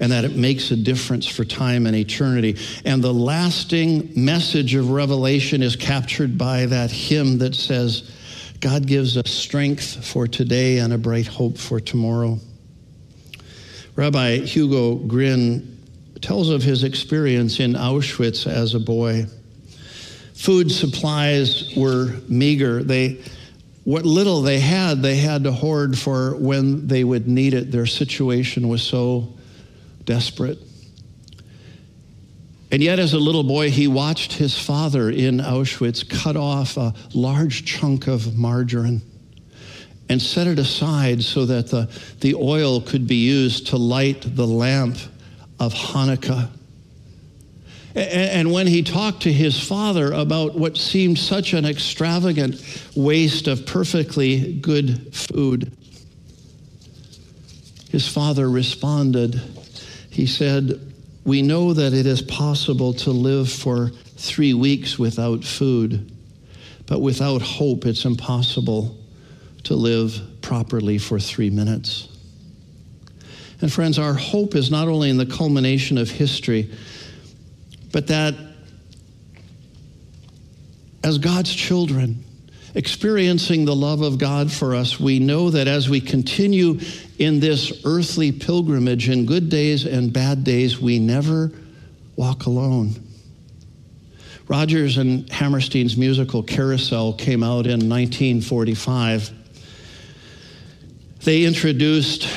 and 0.00 0.12
that 0.12 0.24
it 0.24 0.36
makes 0.36 0.70
a 0.70 0.76
difference 0.76 1.26
for 1.26 1.44
time 1.44 1.86
and 1.86 1.96
eternity. 1.96 2.56
And 2.84 3.02
the 3.02 3.12
lasting 3.12 4.12
message 4.14 4.74
of 4.74 4.90
Revelation 4.90 5.62
is 5.62 5.76
captured 5.76 6.38
by 6.38 6.66
that 6.66 6.90
hymn 6.90 7.38
that 7.38 7.54
says, 7.54 8.10
God 8.60 8.86
gives 8.86 9.16
us 9.16 9.30
strength 9.30 10.04
for 10.04 10.26
today 10.26 10.78
and 10.78 10.92
a 10.92 10.98
bright 10.98 11.26
hope 11.26 11.58
for 11.58 11.80
tomorrow. 11.80 12.38
Rabbi 13.96 14.38
Hugo 14.38 14.94
Gryn 14.94 15.76
tells 16.20 16.48
of 16.48 16.62
his 16.62 16.84
experience 16.84 17.60
in 17.60 17.74
Auschwitz 17.74 18.46
as 18.46 18.74
a 18.74 18.80
boy 18.80 19.26
food 20.38 20.70
supplies 20.70 21.74
were 21.76 22.14
meager. 22.28 22.84
They, 22.84 23.20
what 23.82 24.06
little 24.06 24.40
they 24.40 24.60
had, 24.60 25.02
they 25.02 25.16
had 25.16 25.42
to 25.44 25.52
hoard 25.52 25.98
for 25.98 26.36
when 26.36 26.86
they 26.86 27.02
would 27.02 27.26
need 27.26 27.54
it. 27.54 27.72
Their 27.72 27.86
situation 27.86 28.68
was 28.68 28.80
so 28.80 29.34
desperate. 30.04 30.58
And 32.70 32.80
yet, 32.80 33.00
as 33.00 33.14
a 33.14 33.18
little 33.18 33.42
boy, 33.42 33.70
he 33.70 33.88
watched 33.88 34.34
his 34.34 34.56
father 34.56 35.10
in 35.10 35.38
Auschwitz 35.38 36.08
cut 36.08 36.36
off 36.36 36.76
a 36.76 36.94
large 37.14 37.64
chunk 37.64 38.06
of 38.06 38.38
margarine 38.38 39.02
and 40.08 40.22
set 40.22 40.46
it 40.46 40.60
aside 40.60 41.22
so 41.24 41.46
that 41.46 41.66
the, 41.66 41.90
the 42.20 42.36
oil 42.36 42.80
could 42.80 43.08
be 43.08 43.26
used 43.26 43.66
to 43.68 43.76
light 43.76 44.36
the 44.36 44.46
lamp 44.46 44.98
of 45.58 45.74
Hanukkah. 45.74 46.50
And 47.94 48.52
when 48.52 48.66
he 48.66 48.82
talked 48.82 49.22
to 49.22 49.32
his 49.32 49.58
father 49.58 50.12
about 50.12 50.54
what 50.54 50.76
seemed 50.76 51.18
such 51.18 51.54
an 51.54 51.64
extravagant 51.64 52.62
waste 52.94 53.48
of 53.48 53.66
perfectly 53.66 54.52
good 54.54 55.14
food, 55.14 55.72
his 57.90 58.06
father 58.06 58.48
responded. 58.48 59.40
He 60.10 60.26
said, 60.26 60.92
We 61.24 61.42
know 61.42 61.72
that 61.72 61.94
it 61.94 62.06
is 62.06 62.20
possible 62.22 62.92
to 62.94 63.10
live 63.10 63.50
for 63.50 63.90
three 64.16 64.52
weeks 64.52 64.98
without 64.98 65.42
food, 65.42 66.12
but 66.86 67.00
without 67.00 67.40
hope, 67.40 67.86
it's 67.86 68.04
impossible 68.04 68.96
to 69.64 69.74
live 69.74 70.20
properly 70.42 70.98
for 70.98 71.18
three 71.18 71.50
minutes. 71.50 72.08
And 73.60 73.72
friends, 73.72 73.98
our 73.98 74.14
hope 74.14 74.54
is 74.54 74.70
not 74.70 74.88
only 74.88 75.10
in 75.10 75.16
the 75.16 75.26
culmination 75.26 75.98
of 75.98 76.10
history 76.10 76.70
but 77.92 78.06
that 78.08 78.34
as 81.04 81.18
God's 81.18 81.54
children, 81.54 82.24
experiencing 82.74 83.64
the 83.64 83.74
love 83.74 84.02
of 84.02 84.18
God 84.18 84.52
for 84.52 84.74
us, 84.74 85.00
we 85.00 85.18
know 85.18 85.50
that 85.50 85.68
as 85.68 85.88
we 85.88 86.00
continue 86.00 86.80
in 87.18 87.40
this 87.40 87.82
earthly 87.84 88.32
pilgrimage 88.32 89.08
in 89.08 89.26
good 89.26 89.48
days 89.48 89.86
and 89.86 90.12
bad 90.12 90.44
days, 90.44 90.80
we 90.80 90.98
never 90.98 91.50
walk 92.16 92.46
alone. 92.46 92.94
Rodgers 94.48 94.96
and 94.96 95.30
Hammerstein's 95.30 95.96
musical 95.96 96.42
Carousel 96.42 97.12
came 97.14 97.42
out 97.42 97.66
in 97.66 97.88
1945. 97.88 99.30
They 101.24 101.44
introduced 101.44 102.28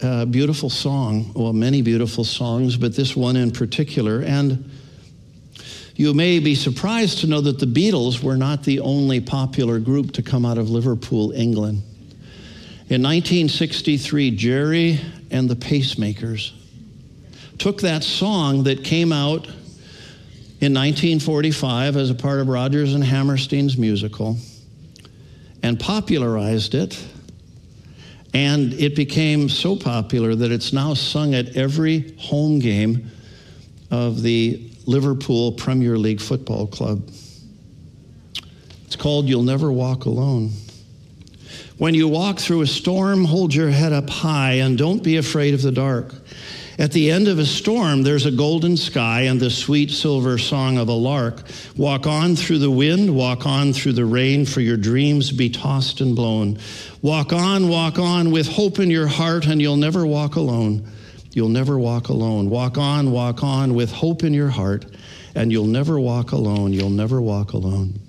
a 0.00 0.24
beautiful 0.24 0.70
song, 0.70 1.32
well, 1.34 1.52
many 1.52 1.82
beautiful 1.82 2.22
songs, 2.22 2.76
but 2.76 2.94
this 2.94 3.16
one 3.16 3.36
in 3.36 3.50
particular. 3.50 4.20
And 4.20 4.70
you 5.98 6.14
may 6.14 6.38
be 6.38 6.54
surprised 6.54 7.18
to 7.18 7.26
know 7.26 7.40
that 7.40 7.58
the 7.58 7.66
Beatles 7.66 8.22
were 8.22 8.36
not 8.36 8.62
the 8.62 8.78
only 8.78 9.20
popular 9.20 9.80
group 9.80 10.12
to 10.12 10.22
come 10.22 10.46
out 10.46 10.56
of 10.56 10.70
Liverpool, 10.70 11.32
England. 11.32 11.82
In 12.88 13.02
1963, 13.02 14.30
Gerry 14.30 15.00
and 15.32 15.50
the 15.50 15.56
Pacemakers 15.56 16.52
took 17.58 17.80
that 17.80 18.04
song 18.04 18.62
that 18.62 18.84
came 18.84 19.12
out 19.12 19.46
in 20.60 20.72
1945 20.72 21.96
as 21.96 22.10
a 22.10 22.14
part 22.14 22.38
of 22.38 22.46
Rodgers 22.46 22.94
and 22.94 23.02
Hammerstein's 23.02 23.76
musical 23.76 24.36
and 25.64 25.80
popularized 25.80 26.76
it. 26.76 26.96
And 28.32 28.72
it 28.74 28.94
became 28.94 29.48
so 29.48 29.74
popular 29.74 30.36
that 30.36 30.52
it's 30.52 30.72
now 30.72 30.94
sung 30.94 31.34
at 31.34 31.56
every 31.56 32.14
home 32.18 32.60
game 32.60 33.10
of 33.90 34.22
the 34.22 34.70
Liverpool 34.88 35.52
Premier 35.52 35.98
League 35.98 36.20
Football 36.20 36.66
Club. 36.66 37.02
It's 38.86 38.96
called 38.96 39.26
You'll 39.26 39.42
Never 39.42 39.70
Walk 39.70 40.06
Alone. 40.06 40.50
When 41.76 41.92
you 41.92 42.08
walk 42.08 42.38
through 42.38 42.62
a 42.62 42.66
storm, 42.66 43.26
hold 43.26 43.54
your 43.54 43.68
head 43.68 43.92
up 43.92 44.08
high 44.08 44.54
and 44.54 44.78
don't 44.78 45.02
be 45.02 45.18
afraid 45.18 45.52
of 45.52 45.60
the 45.60 45.70
dark. 45.70 46.14
At 46.78 46.92
the 46.92 47.10
end 47.10 47.28
of 47.28 47.38
a 47.38 47.44
storm, 47.44 48.02
there's 48.02 48.24
a 48.24 48.30
golden 48.30 48.78
sky 48.78 49.22
and 49.22 49.38
the 49.38 49.50
sweet 49.50 49.90
silver 49.90 50.38
song 50.38 50.78
of 50.78 50.88
a 50.88 50.92
lark. 50.92 51.42
Walk 51.76 52.06
on 52.06 52.34
through 52.34 52.60
the 52.60 52.70
wind, 52.70 53.14
walk 53.14 53.44
on 53.44 53.74
through 53.74 53.92
the 53.92 54.06
rain, 54.06 54.46
for 54.46 54.62
your 54.62 54.78
dreams 54.78 55.30
be 55.32 55.50
tossed 55.50 56.00
and 56.00 56.16
blown. 56.16 56.58
Walk 57.02 57.34
on, 57.34 57.68
walk 57.68 57.98
on 57.98 58.30
with 58.30 58.48
hope 58.48 58.78
in 58.78 58.90
your 58.90 59.08
heart, 59.08 59.46
and 59.46 59.60
you'll 59.60 59.76
never 59.76 60.06
walk 60.06 60.36
alone. 60.36 60.88
You'll 61.38 61.48
never 61.48 61.78
walk 61.78 62.08
alone. 62.08 62.50
Walk 62.50 62.78
on, 62.78 63.12
walk 63.12 63.44
on 63.44 63.74
with 63.74 63.92
hope 63.92 64.24
in 64.24 64.34
your 64.34 64.48
heart, 64.48 64.86
and 65.36 65.52
you'll 65.52 65.66
never 65.66 66.00
walk 66.00 66.32
alone. 66.32 66.72
You'll 66.72 66.90
never 66.90 67.20
walk 67.20 67.52
alone. 67.52 68.00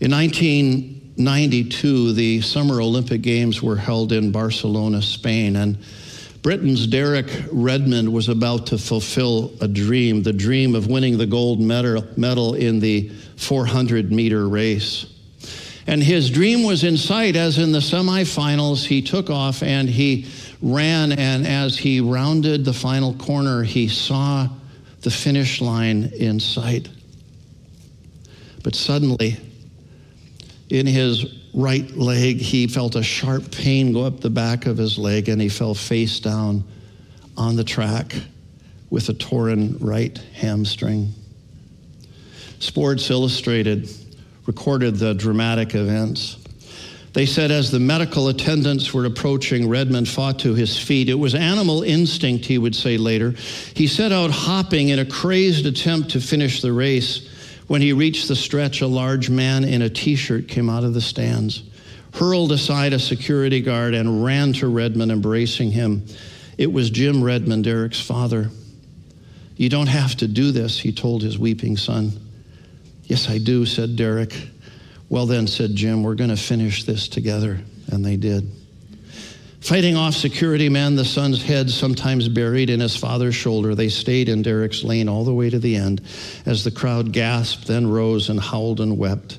In 0.00 0.10
1992, 0.12 2.14
the 2.14 2.40
Summer 2.40 2.80
Olympic 2.80 3.20
Games 3.20 3.62
were 3.62 3.76
held 3.76 4.12
in 4.12 4.32
Barcelona, 4.32 5.02
Spain, 5.02 5.56
and 5.56 5.76
Britain's 6.40 6.86
Derek 6.86 7.28
Redmond 7.52 8.10
was 8.10 8.30
about 8.30 8.68
to 8.68 8.78
fulfill 8.78 9.52
a 9.60 9.68
dream, 9.68 10.22
the 10.22 10.32
dream 10.32 10.74
of 10.74 10.86
winning 10.86 11.18
the 11.18 11.26
gold 11.26 11.60
medal 11.60 12.54
in 12.54 12.80
the 12.80 13.10
400 13.36 14.10
meter 14.10 14.48
race. 14.48 15.04
And 15.86 16.02
his 16.02 16.30
dream 16.30 16.62
was 16.62 16.82
in 16.82 16.96
sight 16.96 17.36
as 17.36 17.58
in 17.58 17.72
the 17.72 17.80
semifinals, 17.80 18.86
he 18.86 19.02
took 19.02 19.28
off 19.28 19.62
and 19.62 19.86
he 19.86 20.26
ran. 20.62 21.12
And 21.12 21.46
as 21.46 21.78
he 21.78 22.00
rounded 22.00 22.64
the 22.64 22.72
final 22.72 23.14
corner, 23.14 23.62
he 23.62 23.88
saw 23.88 24.48
the 25.02 25.10
finish 25.10 25.60
line 25.60 26.10
in 26.14 26.40
sight. 26.40 26.88
But 28.62 28.74
suddenly, 28.74 29.38
in 30.68 30.86
his 30.86 31.26
right 31.54 31.90
leg, 31.96 32.36
he 32.36 32.66
felt 32.66 32.94
a 32.94 33.02
sharp 33.02 33.50
pain 33.50 33.92
go 33.92 34.04
up 34.04 34.20
the 34.20 34.30
back 34.30 34.66
of 34.66 34.76
his 34.76 34.98
leg 34.98 35.28
and 35.28 35.40
he 35.40 35.48
fell 35.48 35.74
face 35.74 36.20
down 36.20 36.64
on 37.36 37.56
the 37.56 37.64
track 37.64 38.14
with 38.90 39.08
a 39.08 39.14
torn 39.14 39.78
right 39.78 40.16
hamstring. 40.34 41.12
Sports 42.58 43.08
Illustrated 43.08 43.88
recorded 44.46 44.96
the 44.96 45.14
dramatic 45.14 45.74
events. 45.74 46.39
They 47.12 47.26
said 47.26 47.50
as 47.50 47.70
the 47.70 47.80
medical 47.80 48.28
attendants 48.28 48.94
were 48.94 49.04
approaching, 49.04 49.68
Redmond 49.68 50.08
fought 50.08 50.38
to 50.40 50.54
his 50.54 50.78
feet. 50.78 51.08
It 51.08 51.14
was 51.14 51.34
animal 51.34 51.82
instinct, 51.82 52.44
he 52.44 52.56
would 52.56 52.76
say 52.76 52.98
later. 52.98 53.34
He 53.74 53.88
set 53.88 54.12
out 54.12 54.30
hopping 54.30 54.90
in 54.90 55.00
a 55.00 55.04
crazed 55.04 55.66
attempt 55.66 56.10
to 56.10 56.20
finish 56.20 56.62
the 56.62 56.72
race. 56.72 57.28
When 57.66 57.82
he 57.82 57.92
reached 57.92 58.28
the 58.28 58.36
stretch, 58.36 58.80
a 58.80 58.86
large 58.86 59.28
man 59.28 59.64
in 59.64 59.82
a 59.82 59.90
t 59.90 60.14
shirt 60.14 60.46
came 60.46 60.70
out 60.70 60.84
of 60.84 60.94
the 60.94 61.00
stands, 61.00 61.64
hurled 62.14 62.52
aside 62.52 62.92
a 62.92 62.98
security 62.98 63.60
guard, 63.60 63.94
and 63.94 64.24
ran 64.24 64.52
to 64.54 64.68
Redmond, 64.68 65.10
embracing 65.10 65.72
him. 65.72 66.04
It 66.58 66.72
was 66.72 66.90
Jim 66.90 67.24
Redmond, 67.24 67.64
Derek's 67.64 68.00
father. 68.00 68.50
You 69.56 69.68
don't 69.68 69.88
have 69.88 70.14
to 70.16 70.28
do 70.28 70.52
this, 70.52 70.78
he 70.78 70.92
told 70.92 71.22
his 71.22 71.38
weeping 71.38 71.76
son. 71.76 72.12
Yes, 73.04 73.28
I 73.28 73.38
do, 73.38 73.66
said 73.66 73.96
Derek. 73.96 74.32
Well, 75.10 75.26
then, 75.26 75.48
said 75.48 75.74
Jim, 75.74 76.04
we're 76.04 76.14
going 76.14 76.30
to 76.30 76.36
finish 76.36 76.84
this 76.84 77.08
together. 77.08 77.60
And 77.88 78.04
they 78.04 78.16
did. 78.16 78.48
Fighting 79.60 79.96
off 79.96 80.14
security 80.14 80.68
men, 80.68 80.94
the 80.96 81.04
son's 81.04 81.42
head 81.42 81.68
sometimes 81.68 82.28
buried 82.28 82.70
in 82.70 82.80
his 82.80 82.96
father's 82.96 83.34
shoulder, 83.34 83.74
they 83.74 83.88
stayed 83.88 84.28
in 84.28 84.40
Derek's 84.40 84.84
lane 84.84 85.08
all 85.08 85.24
the 85.24 85.34
way 85.34 85.50
to 85.50 85.58
the 85.58 85.76
end 85.76 86.00
as 86.46 86.64
the 86.64 86.70
crowd 86.70 87.12
gasped, 87.12 87.66
then 87.66 87.90
rose 87.90 88.30
and 88.30 88.40
howled 88.40 88.80
and 88.80 88.96
wept. 88.96 89.38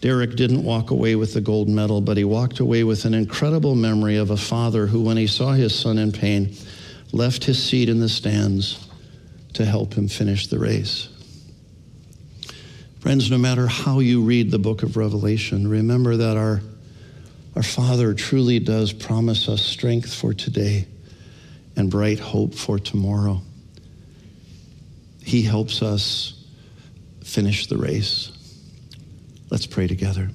Derek 0.00 0.34
didn't 0.34 0.64
walk 0.64 0.90
away 0.90 1.14
with 1.14 1.34
the 1.34 1.40
gold 1.40 1.68
medal, 1.68 2.00
but 2.00 2.16
he 2.16 2.24
walked 2.24 2.58
away 2.58 2.82
with 2.82 3.04
an 3.04 3.14
incredible 3.14 3.74
memory 3.74 4.16
of 4.16 4.30
a 4.30 4.36
father 4.36 4.86
who, 4.86 5.02
when 5.02 5.16
he 5.16 5.26
saw 5.26 5.52
his 5.52 5.74
son 5.74 5.98
in 5.98 6.10
pain, 6.10 6.54
left 7.12 7.44
his 7.44 7.62
seat 7.62 7.88
in 7.88 8.00
the 8.00 8.08
stands 8.08 8.88
to 9.52 9.64
help 9.64 9.94
him 9.94 10.08
finish 10.08 10.48
the 10.48 10.58
race. 10.58 11.08
Friends, 13.04 13.30
no 13.30 13.36
matter 13.36 13.66
how 13.66 13.98
you 13.98 14.22
read 14.22 14.50
the 14.50 14.58
book 14.58 14.82
of 14.82 14.96
Revelation, 14.96 15.68
remember 15.68 16.16
that 16.16 16.38
our 16.38 16.62
our 17.54 17.62
Father 17.62 18.14
truly 18.14 18.58
does 18.60 18.94
promise 18.94 19.46
us 19.46 19.60
strength 19.60 20.10
for 20.14 20.32
today 20.32 20.86
and 21.76 21.90
bright 21.90 22.18
hope 22.18 22.54
for 22.54 22.78
tomorrow. 22.78 23.42
He 25.22 25.42
helps 25.42 25.82
us 25.82 26.46
finish 27.22 27.66
the 27.66 27.76
race. 27.76 28.32
Let's 29.50 29.66
pray 29.66 29.86
together. 29.86 30.30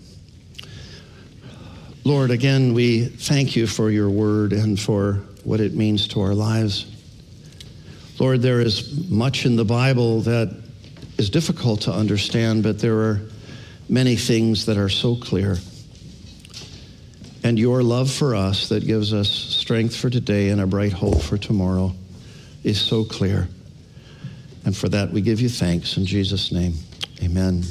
Lord, 2.04 2.30
again, 2.30 2.76
we 2.76 3.06
thank 3.06 3.56
you 3.56 3.66
for 3.66 3.90
your 3.90 4.12
word 4.12 4.54
and 4.54 4.80
for 4.80 5.14
what 5.44 5.60
it 5.60 5.74
means 5.74 6.08
to 6.10 6.22
our 6.22 6.36
lives. 6.36 6.86
Lord, 8.20 8.44
there 8.44 8.62
is 8.62 9.10
much 9.10 9.48
in 9.48 9.56
the 9.56 9.66
Bible 9.66 10.22
that 10.22 10.69
is 11.20 11.30
difficult 11.30 11.82
to 11.82 11.92
understand, 11.92 12.64
but 12.64 12.80
there 12.80 12.98
are 12.98 13.22
many 13.88 14.16
things 14.16 14.66
that 14.66 14.78
are 14.78 14.90
so 14.90 15.16
clear 15.16 15.58
and 17.44 17.58
your 17.58 17.84
love 17.84 18.12
for 18.12 18.36
us 18.36 18.70
that 18.70 18.86
gives 18.86 19.14
us 19.14 19.30
strength 19.30 19.96
for 19.96 20.10
today 20.10 20.50
and 20.50 20.60
a 20.60 20.68
bright 20.68 20.94
hope 20.94 21.22
for 21.22 21.38
tomorrow 21.38 21.94
is 22.64 22.80
so 22.80 23.04
clear. 23.06 23.48
And 24.66 24.76
for 24.76 24.90
that, 24.90 25.12
we 25.12 25.22
give 25.22 25.40
you 25.40 25.50
thanks 25.50 25.98
in 25.98 26.06
Jesus' 26.06 26.52
name. 26.52 26.74
Amen. 27.24 27.64